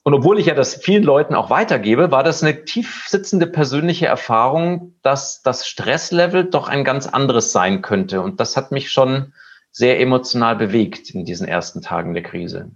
[0.04, 4.06] Und obwohl ich ja das vielen Leuten auch weitergebe, war das eine tief sitzende persönliche
[4.06, 8.20] Erfahrung, dass das Stresslevel doch ein ganz anderes sein könnte.
[8.20, 9.32] Und das hat mich schon
[9.72, 12.72] sehr emotional bewegt in diesen ersten Tagen der Krise.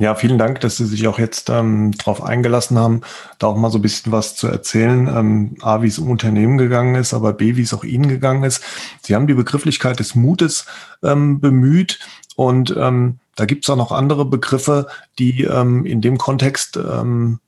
[0.00, 3.02] Ja, vielen Dank, dass Sie sich auch jetzt ähm, darauf eingelassen haben,
[3.38, 5.06] da auch mal so ein bisschen was zu erzählen.
[5.08, 8.42] Ähm, A, wie es um Unternehmen gegangen ist, aber B, wie es auch Ihnen gegangen
[8.42, 8.64] ist.
[9.02, 10.64] Sie haben die Begrifflichkeit des Mutes
[11.02, 11.98] ähm, bemüht
[12.34, 14.86] und ähm, da gibt es auch noch andere Begriffe,
[15.18, 17.38] die ähm, in dem Kontext ähm,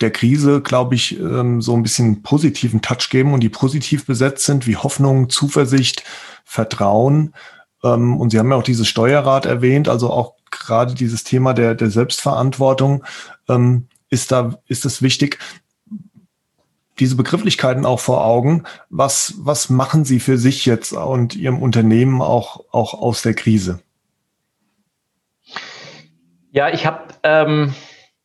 [0.00, 4.46] der Krise, glaube ich, ähm, so ein bisschen positiven Touch geben und die positiv besetzt
[4.46, 6.02] sind, wie Hoffnung, Zuversicht,
[6.44, 7.34] Vertrauen.
[7.84, 11.74] Ähm, und Sie haben ja auch dieses Steuerrad erwähnt, also auch gerade dieses Thema der,
[11.74, 13.04] der Selbstverantwortung
[13.48, 15.38] ähm, ist da, ist es wichtig,
[16.98, 18.64] diese Begrifflichkeiten auch vor Augen.
[18.90, 23.80] Was, was machen Sie für sich jetzt und Ihrem Unternehmen auch, auch aus der Krise?
[26.50, 27.74] Ja, ich habe ähm,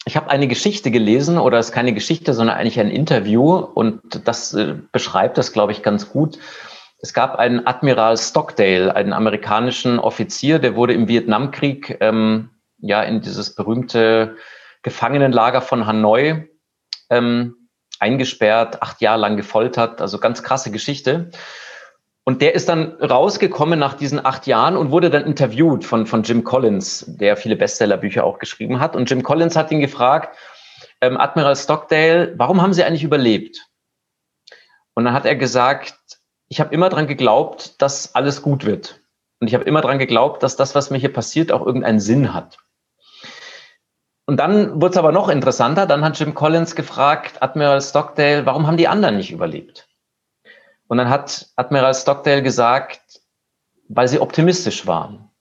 [0.06, 4.02] ich habe eine Geschichte gelesen oder es ist keine Geschichte, sondern eigentlich ein Interview und
[4.26, 6.40] das äh, beschreibt das, glaube ich, ganz gut.
[7.04, 13.20] Es gab einen Admiral Stockdale, einen amerikanischen Offizier, der wurde im Vietnamkrieg ähm, ja in
[13.20, 14.38] dieses berühmte
[14.84, 16.47] Gefangenenlager von Hanoi
[17.10, 17.68] ähm,
[17.99, 21.30] eingesperrt, acht Jahre lang gefoltert, also ganz krasse Geschichte.
[22.24, 26.24] Und der ist dann rausgekommen nach diesen acht Jahren und wurde dann interviewt von, von
[26.24, 28.95] Jim Collins, der viele Bestsellerbücher auch geschrieben hat.
[28.95, 30.38] Und Jim Collins hat ihn gefragt,
[31.01, 33.60] ähm, Admiral Stockdale, warum haben Sie eigentlich überlebt?
[34.93, 36.23] Und dann hat er gesagt,
[36.54, 39.01] ich habe immer dran geglaubt, dass alles gut wird.
[39.39, 42.32] Und ich habe immer dran geglaubt, dass das, was mir hier passiert, auch irgendeinen Sinn
[42.32, 42.60] hat.
[44.28, 45.88] und dann wurde es aber noch interessanter.
[45.88, 49.88] Dann hat Jim Collins gefragt, Admiral Stockdale, warum haben die anderen nicht überlebt?
[50.88, 53.22] Und dann hat Admiral Stockdale gesagt,
[53.88, 55.32] weil sie optimistisch waren.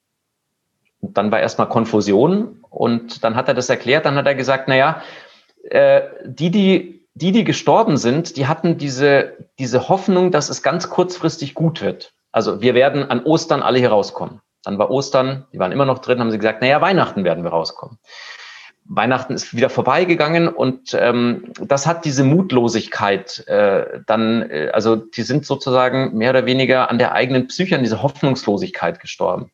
[1.00, 4.06] Und dann war erstmal Konfusion und dann hat er das erklärt.
[4.06, 5.02] Dann hat er gesagt, naja,
[5.64, 10.88] äh, die, die, die, die gestorben sind, die hatten diese, diese Hoffnung, dass es ganz
[10.88, 12.12] kurzfristig gut wird.
[12.32, 14.40] Also wir werden an Ostern alle hier rauskommen.
[14.64, 17.50] Dann war Ostern, die waren immer noch drin, haben sie gesagt, naja, Weihnachten werden wir
[17.50, 17.98] rauskommen.
[18.84, 25.22] Weihnachten ist wieder vorbeigegangen und ähm, das hat diese Mutlosigkeit äh, dann, äh, also die
[25.22, 29.52] sind sozusagen mehr oder weniger an der eigenen Psyche, an dieser Hoffnungslosigkeit gestorben.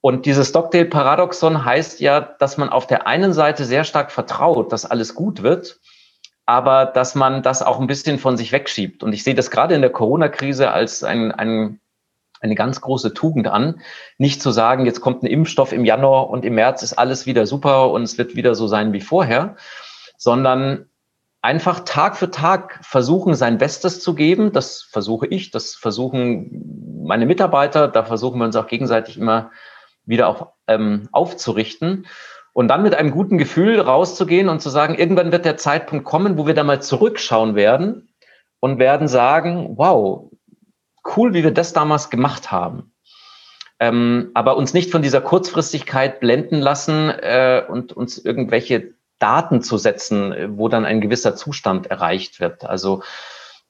[0.00, 4.84] Und dieses Stockdale-Paradoxon heißt ja, dass man auf der einen Seite sehr stark vertraut, dass
[4.84, 5.80] alles gut wird,
[6.48, 9.02] aber dass man das auch ein bisschen von sich wegschiebt.
[9.02, 11.78] Und ich sehe das gerade in der Corona-Krise als ein, ein
[12.40, 13.82] eine ganz große Tugend an,
[14.16, 17.46] nicht zu sagen, jetzt kommt ein Impfstoff im Januar und im März ist alles wieder
[17.46, 19.56] super und es wird wieder so sein wie vorher,
[20.16, 20.86] sondern
[21.42, 24.52] einfach Tag für Tag versuchen, sein Bestes zu geben.
[24.52, 29.50] Das versuche ich, das versuchen meine Mitarbeiter, da versuchen wir uns auch gegenseitig immer
[30.06, 32.06] wieder auch ähm, aufzurichten.
[32.58, 36.36] Und dann mit einem guten Gefühl rauszugehen und zu sagen, irgendwann wird der Zeitpunkt kommen,
[36.36, 38.08] wo wir da mal zurückschauen werden
[38.58, 40.28] und werden sagen, wow,
[41.16, 42.92] cool, wie wir das damals gemacht haben.
[43.78, 49.78] Ähm, aber uns nicht von dieser Kurzfristigkeit blenden lassen äh, und uns irgendwelche Daten zu
[49.78, 52.64] setzen, wo dann ein gewisser Zustand erreicht wird.
[52.64, 53.04] Also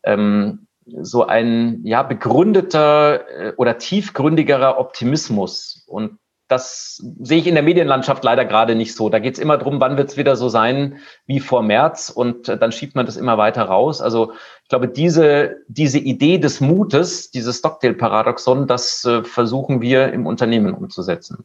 [0.03, 6.19] ähm, so ein ja begründeter äh, oder tiefgründigerer Optimismus und
[6.49, 9.11] das sehe ich in der Medienlandschaft leider gerade nicht so.
[9.11, 12.49] Da geht es immer drum, wann wird es wieder so sein wie vor März und
[12.49, 14.01] äh, dann schiebt man das immer weiter raus.
[14.01, 14.33] Also
[14.63, 20.73] ich glaube, diese, diese Idee des Mutes, dieses Stockdale-Paradoxon, das äh, versuchen wir im Unternehmen
[20.73, 21.45] umzusetzen.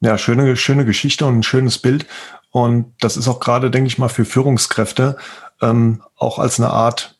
[0.00, 2.06] Ja, schöne, schöne Geschichte und ein schönes Bild.
[2.50, 5.16] Und das ist auch gerade, denke ich mal, für Führungskräfte
[5.62, 7.15] ähm, auch als eine Art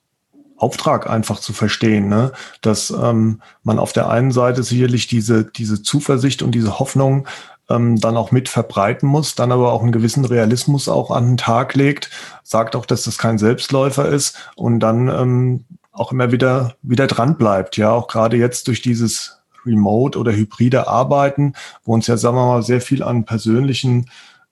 [0.57, 2.33] Auftrag einfach zu verstehen, ne?
[2.61, 7.27] dass ähm, man auf der einen Seite sicherlich diese, diese Zuversicht und diese Hoffnung
[7.69, 11.37] ähm, dann auch mit verbreiten muss, dann aber auch einen gewissen Realismus auch an den
[11.37, 12.11] Tag legt,
[12.43, 17.37] sagt auch, dass das kein Selbstläufer ist und dann ähm, auch immer wieder, wieder dran
[17.37, 17.77] bleibt.
[17.77, 21.55] Ja, auch gerade jetzt durch dieses Remote oder hybride Arbeiten,
[21.85, 24.07] wo uns ja, sagen wir mal, sehr viel an persönlichen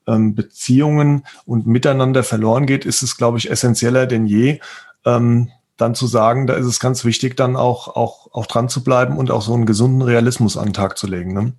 [0.07, 4.61] ähm, Beziehungen und Miteinander verloren geht, ist es, glaube ich, essentieller denn je,
[5.05, 8.84] ähm, dann zu sagen, da ist es ganz wichtig, dann auch, auch, auch dran zu
[8.84, 11.32] bleiben und auch so einen gesunden Realismus an den Tag zu legen.
[11.32, 11.52] Ne?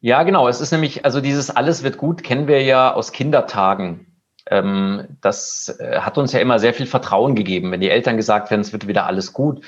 [0.00, 0.48] Ja, genau.
[0.48, 4.06] Es ist nämlich, also dieses alles wird gut, kennen wir ja aus Kindertagen.
[4.46, 8.50] Ähm, das äh, hat uns ja immer sehr viel Vertrauen gegeben, wenn die Eltern gesagt
[8.50, 9.64] werden, es wird wieder alles gut.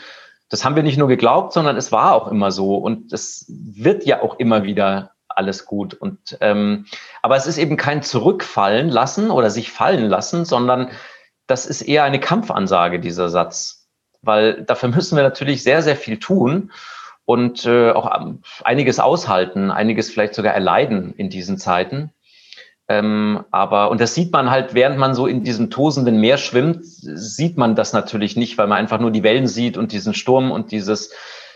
[0.48, 4.04] Das haben wir nicht nur geglaubt, sondern es war auch immer so und es wird
[4.04, 5.94] ja auch immer wieder alles gut.
[5.94, 6.86] Und ähm,
[7.22, 10.90] aber es ist eben kein Zurückfallen lassen oder sich fallen lassen, sondern
[11.50, 13.88] das ist eher eine Kampfansage, dieser Satz.
[14.22, 16.70] Weil dafür müssen wir natürlich sehr, sehr viel tun
[17.24, 22.12] und äh, auch ähm, einiges aushalten, einiges vielleicht sogar erleiden in diesen Zeiten.
[22.88, 26.80] Ähm, aber, und das sieht man halt, während man so in diesem tosenden Meer schwimmt,
[26.84, 30.50] sieht man das natürlich nicht, weil man einfach nur die Wellen sieht und diesen Sturm
[30.50, 31.12] und dieses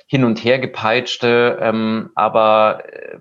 [0.07, 1.59] hin und her gepeitschte.
[1.61, 3.19] Ähm, aber äh,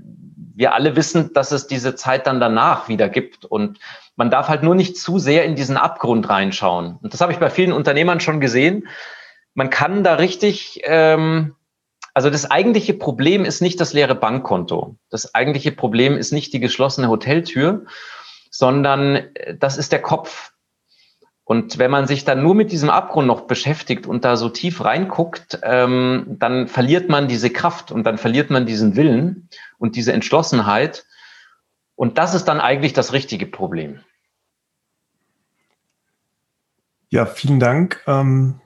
[0.56, 3.46] wir alle wissen, dass es diese Zeit dann danach wieder gibt.
[3.46, 3.80] Und
[4.16, 6.98] man darf halt nur nicht zu sehr in diesen Abgrund reinschauen.
[7.02, 8.88] Und das habe ich bei vielen Unternehmern schon gesehen.
[9.54, 11.56] Man kann da richtig, ähm,
[12.14, 14.96] also das eigentliche Problem ist nicht das leere Bankkonto.
[15.10, 17.86] Das eigentliche Problem ist nicht die geschlossene Hoteltür,
[18.50, 20.53] sondern äh, das ist der Kopf.
[21.46, 24.84] Und wenn man sich dann nur mit diesem Abgrund noch beschäftigt und da so tief
[24.84, 30.14] reinguckt, ähm, dann verliert man diese Kraft und dann verliert man diesen Willen und diese
[30.14, 31.06] Entschlossenheit.
[31.96, 34.00] Und das ist dann eigentlich das richtige Problem.
[37.10, 38.02] Ja, vielen Dank.
[38.08, 38.62] Ähm,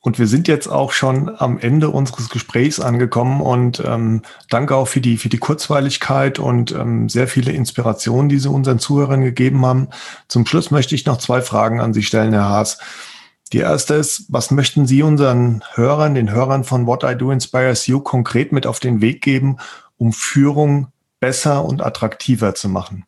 [0.00, 4.86] und wir sind jetzt auch schon am Ende unseres Gesprächs angekommen und ähm, danke auch
[4.86, 9.66] für die, für die Kurzweiligkeit und ähm, sehr viele Inspirationen, die Sie unseren Zuhörern gegeben
[9.66, 9.88] haben.
[10.28, 12.78] Zum Schluss möchte ich noch zwei Fragen an Sie stellen, Herr Haas.
[13.52, 17.86] Die erste ist, was möchten Sie unseren Hörern, den Hörern von What I Do Inspires
[17.86, 19.56] You konkret mit auf den Weg geben,
[19.96, 20.88] um Führung
[21.18, 23.04] besser und attraktiver zu machen?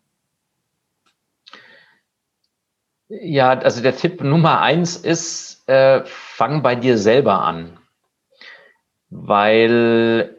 [3.09, 6.03] Ja, also der Tipp Nummer eins ist, äh,
[6.41, 7.77] fang bei dir selber an.
[9.11, 10.37] Weil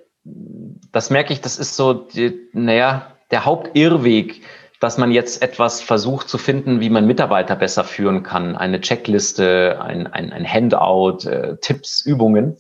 [0.92, 4.42] das merke ich, das ist so, die, naja, der Hauptirrweg,
[4.80, 8.56] dass man jetzt etwas versucht zu finden, wie man Mitarbeiter besser führen kann.
[8.56, 12.58] Eine Checkliste, ein, ein, ein Handout, äh, Tipps, Übungen.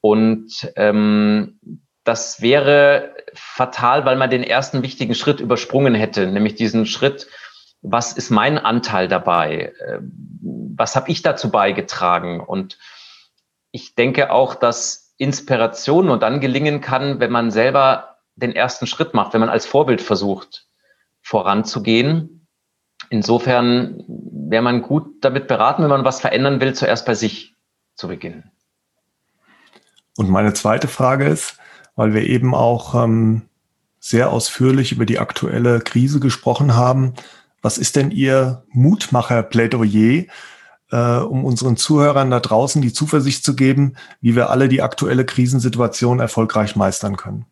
[0.00, 1.58] Und ähm,
[2.04, 7.26] das wäre fatal, weil man den ersten wichtigen Schritt übersprungen hätte, nämlich diesen Schritt,
[7.82, 9.72] was ist mein Anteil dabei?
[9.86, 10.12] Ähm,
[10.76, 12.40] was habe ich dazu beigetragen?
[12.40, 12.78] Und
[13.72, 19.14] ich denke auch, dass Inspiration nur dann gelingen kann, wenn man selber den ersten Schritt
[19.14, 20.66] macht, wenn man als Vorbild versucht,
[21.20, 22.46] voranzugehen.
[23.10, 27.54] Insofern wäre man gut damit beraten, wenn man was verändern will, zuerst bei sich
[27.94, 28.50] zu beginnen.
[30.16, 31.58] Und meine zweite Frage ist,
[31.94, 33.42] weil wir eben auch ähm,
[33.98, 37.14] sehr ausführlich über die aktuelle Krise gesprochen haben,
[37.62, 40.26] was ist denn Ihr Mutmacher-Plädoyer,
[40.90, 45.24] äh, um unseren Zuhörern da draußen die Zuversicht zu geben, wie wir alle die aktuelle
[45.24, 47.46] Krisensituation erfolgreich meistern können?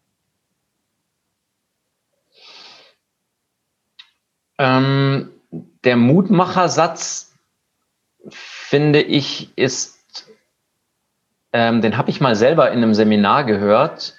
[4.59, 5.31] Ähm,
[5.85, 7.33] der Mutmachersatz,
[8.29, 10.29] finde ich, ist,
[11.55, 14.19] ähm, den habe ich mal selber in einem Seminar gehört.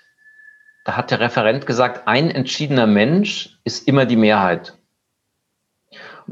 [0.84, 4.81] Da hat der Referent gesagt, ein entschiedener Mensch ist immer die Mehrheit.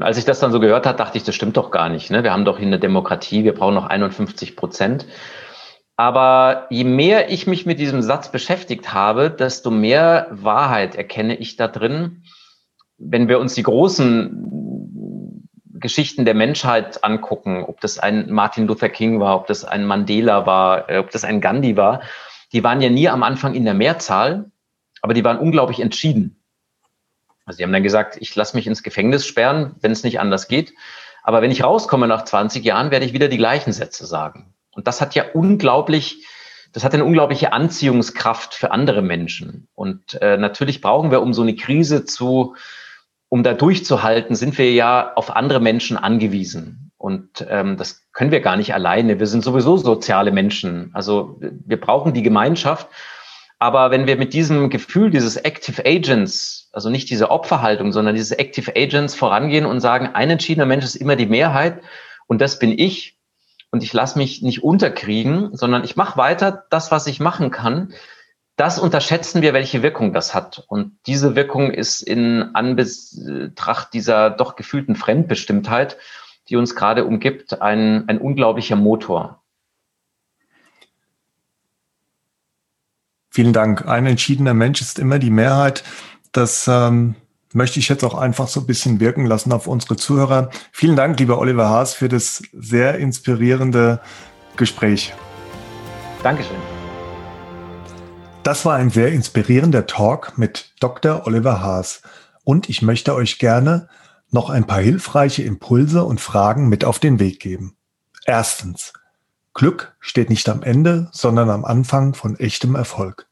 [0.00, 2.10] Als ich das dann so gehört habe, dachte ich, das stimmt doch gar nicht.
[2.10, 2.22] Ne?
[2.22, 5.06] Wir haben doch hier eine Demokratie, wir brauchen noch 51 Prozent.
[5.96, 11.56] Aber je mehr ich mich mit diesem Satz beschäftigt habe, desto mehr Wahrheit erkenne ich
[11.56, 12.22] da drin
[13.00, 19.18] wenn wir uns die großen Geschichten der Menschheit angucken, ob das ein Martin Luther King
[19.18, 22.02] war, ob das ein Mandela war, äh, ob das ein Gandhi war,
[22.52, 24.50] die waren ja nie am Anfang in der Mehrzahl,
[25.00, 26.39] aber die waren unglaublich entschieden.
[27.50, 30.46] Also die haben dann gesagt, ich lasse mich ins Gefängnis sperren, wenn es nicht anders
[30.46, 30.72] geht.
[31.24, 34.54] Aber wenn ich rauskomme nach 20 Jahren, werde ich wieder die gleichen Sätze sagen.
[34.70, 36.24] Und das hat ja unglaublich,
[36.72, 39.66] das hat eine unglaubliche Anziehungskraft für andere Menschen.
[39.74, 42.54] Und äh, natürlich brauchen wir, um so eine Krise zu
[43.28, 46.92] um da durchzuhalten, sind wir ja auf andere Menschen angewiesen.
[46.98, 49.18] Und ähm, das können wir gar nicht alleine.
[49.18, 50.90] Wir sind sowieso soziale Menschen.
[50.92, 52.86] Also wir brauchen die Gemeinschaft.
[53.58, 58.32] Aber wenn wir mit diesem Gefühl dieses Active Agents, also nicht diese Opferhaltung, sondern dieses
[58.32, 61.82] Active Agents vorangehen und sagen, ein entschiedener Mensch ist immer die Mehrheit
[62.26, 63.18] und das bin ich
[63.70, 67.92] und ich lasse mich nicht unterkriegen, sondern ich mache weiter das, was ich machen kann,
[68.56, 70.64] das unterschätzen wir, welche Wirkung das hat.
[70.68, 75.96] Und diese Wirkung ist in Anbetracht dieser doch gefühlten Fremdbestimmtheit,
[76.50, 79.42] die uns gerade umgibt, ein, ein unglaublicher Motor.
[83.30, 83.86] Vielen Dank.
[83.86, 85.84] Ein entschiedener Mensch ist immer die Mehrheit.
[86.32, 87.16] Das ähm,
[87.52, 90.50] möchte ich jetzt auch einfach so ein bisschen wirken lassen auf unsere Zuhörer.
[90.72, 94.00] Vielen Dank, lieber Oliver Haas, für das sehr inspirierende
[94.56, 95.12] Gespräch.
[96.22, 96.56] Dankeschön.
[98.42, 101.26] Das war ein sehr inspirierender Talk mit Dr.
[101.26, 102.02] Oliver Haas
[102.44, 103.88] und ich möchte euch gerne
[104.30, 107.76] noch ein paar hilfreiche Impulse und Fragen mit auf den Weg geben.
[108.24, 108.92] Erstens.
[109.52, 113.26] Glück steht nicht am Ende, sondern am Anfang von echtem Erfolg.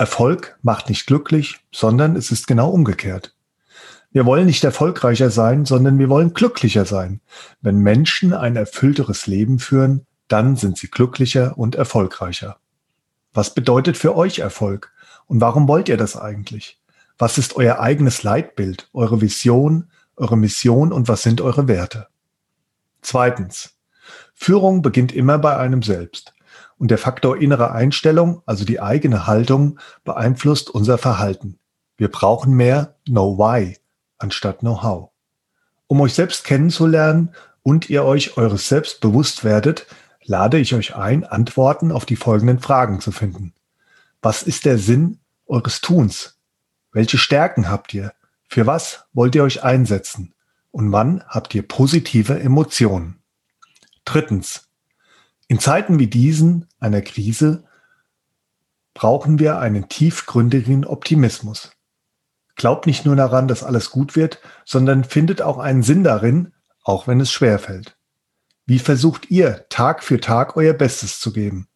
[0.00, 3.34] Erfolg macht nicht glücklich, sondern es ist genau umgekehrt.
[4.10, 7.20] Wir wollen nicht erfolgreicher sein, sondern wir wollen glücklicher sein.
[7.60, 12.56] Wenn Menschen ein erfüllteres Leben führen, dann sind sie glücklicher und erfolgreicher.
[13.34, 14.90] Was bedeutet für euch Erfolg?
[15.26, 16.80] Und warum wollt ihr das eigentlich?
[17.18, 22.06] Was ist euer eigenes Leitbild, eure Vision, eure Mission und was sind eure Werte?
[23.02, 23.76] Zweitens.
[24.32, 26.32] Führung beginnt immer bei einem selbst.
[26.80, 31.58] Und der Faktor innere Einstellung, also die eigene Haltung, beeinflusst unser Verhalten.
[31.98, 33.76] Wir brauchen mehr Know Why
[34.16, 35.10] anstatt Know How.
[35.88, 39.86] Um euch selbst kennenzulernen und ihr euch eures Selbst bewusst werdet,
[40.24, 43.52] lade ich euch ein, Antworten auf die folgenden Fragen zu finden.
[44.22, 46.38] Was ist der Sinn eures Tuns?
[46.92, 48.14] Welche Stärken habt ihr?
[48.48, 50.32] Für was wollt ihr euch einsetzen?
[50.70, 53.20] Und wann habt ihr positive Emotionen?
[54.06, 54.69] Drittens.
[55.50, 57.64] In Zeiten wie diesen, einer Krise,
[58.94, 61.72] brauchen wir einen tiefgründigen Optimismus.
[62.54, 66.52] Glaubt nicht nur daran, dass alles gut wird, sondern findet auch einen Sinn darin,
[66.84, 67.96] auch wenn es schwer fällt.
[68.64, 71.66] Wie versucht ihr Tag für Tag euer Bestes zu geben,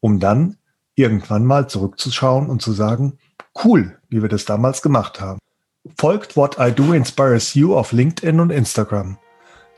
[0.00, 0.58] um dann
[0.94, 3.16] irgendwann mal zurückzuschauen und zu sagen,
[3.64, 5.38] cool, wie wir das damals gemacht haben.
[5.96, 9.16] Folgt What I Do Inspires You auf LinkedIn und Instagram.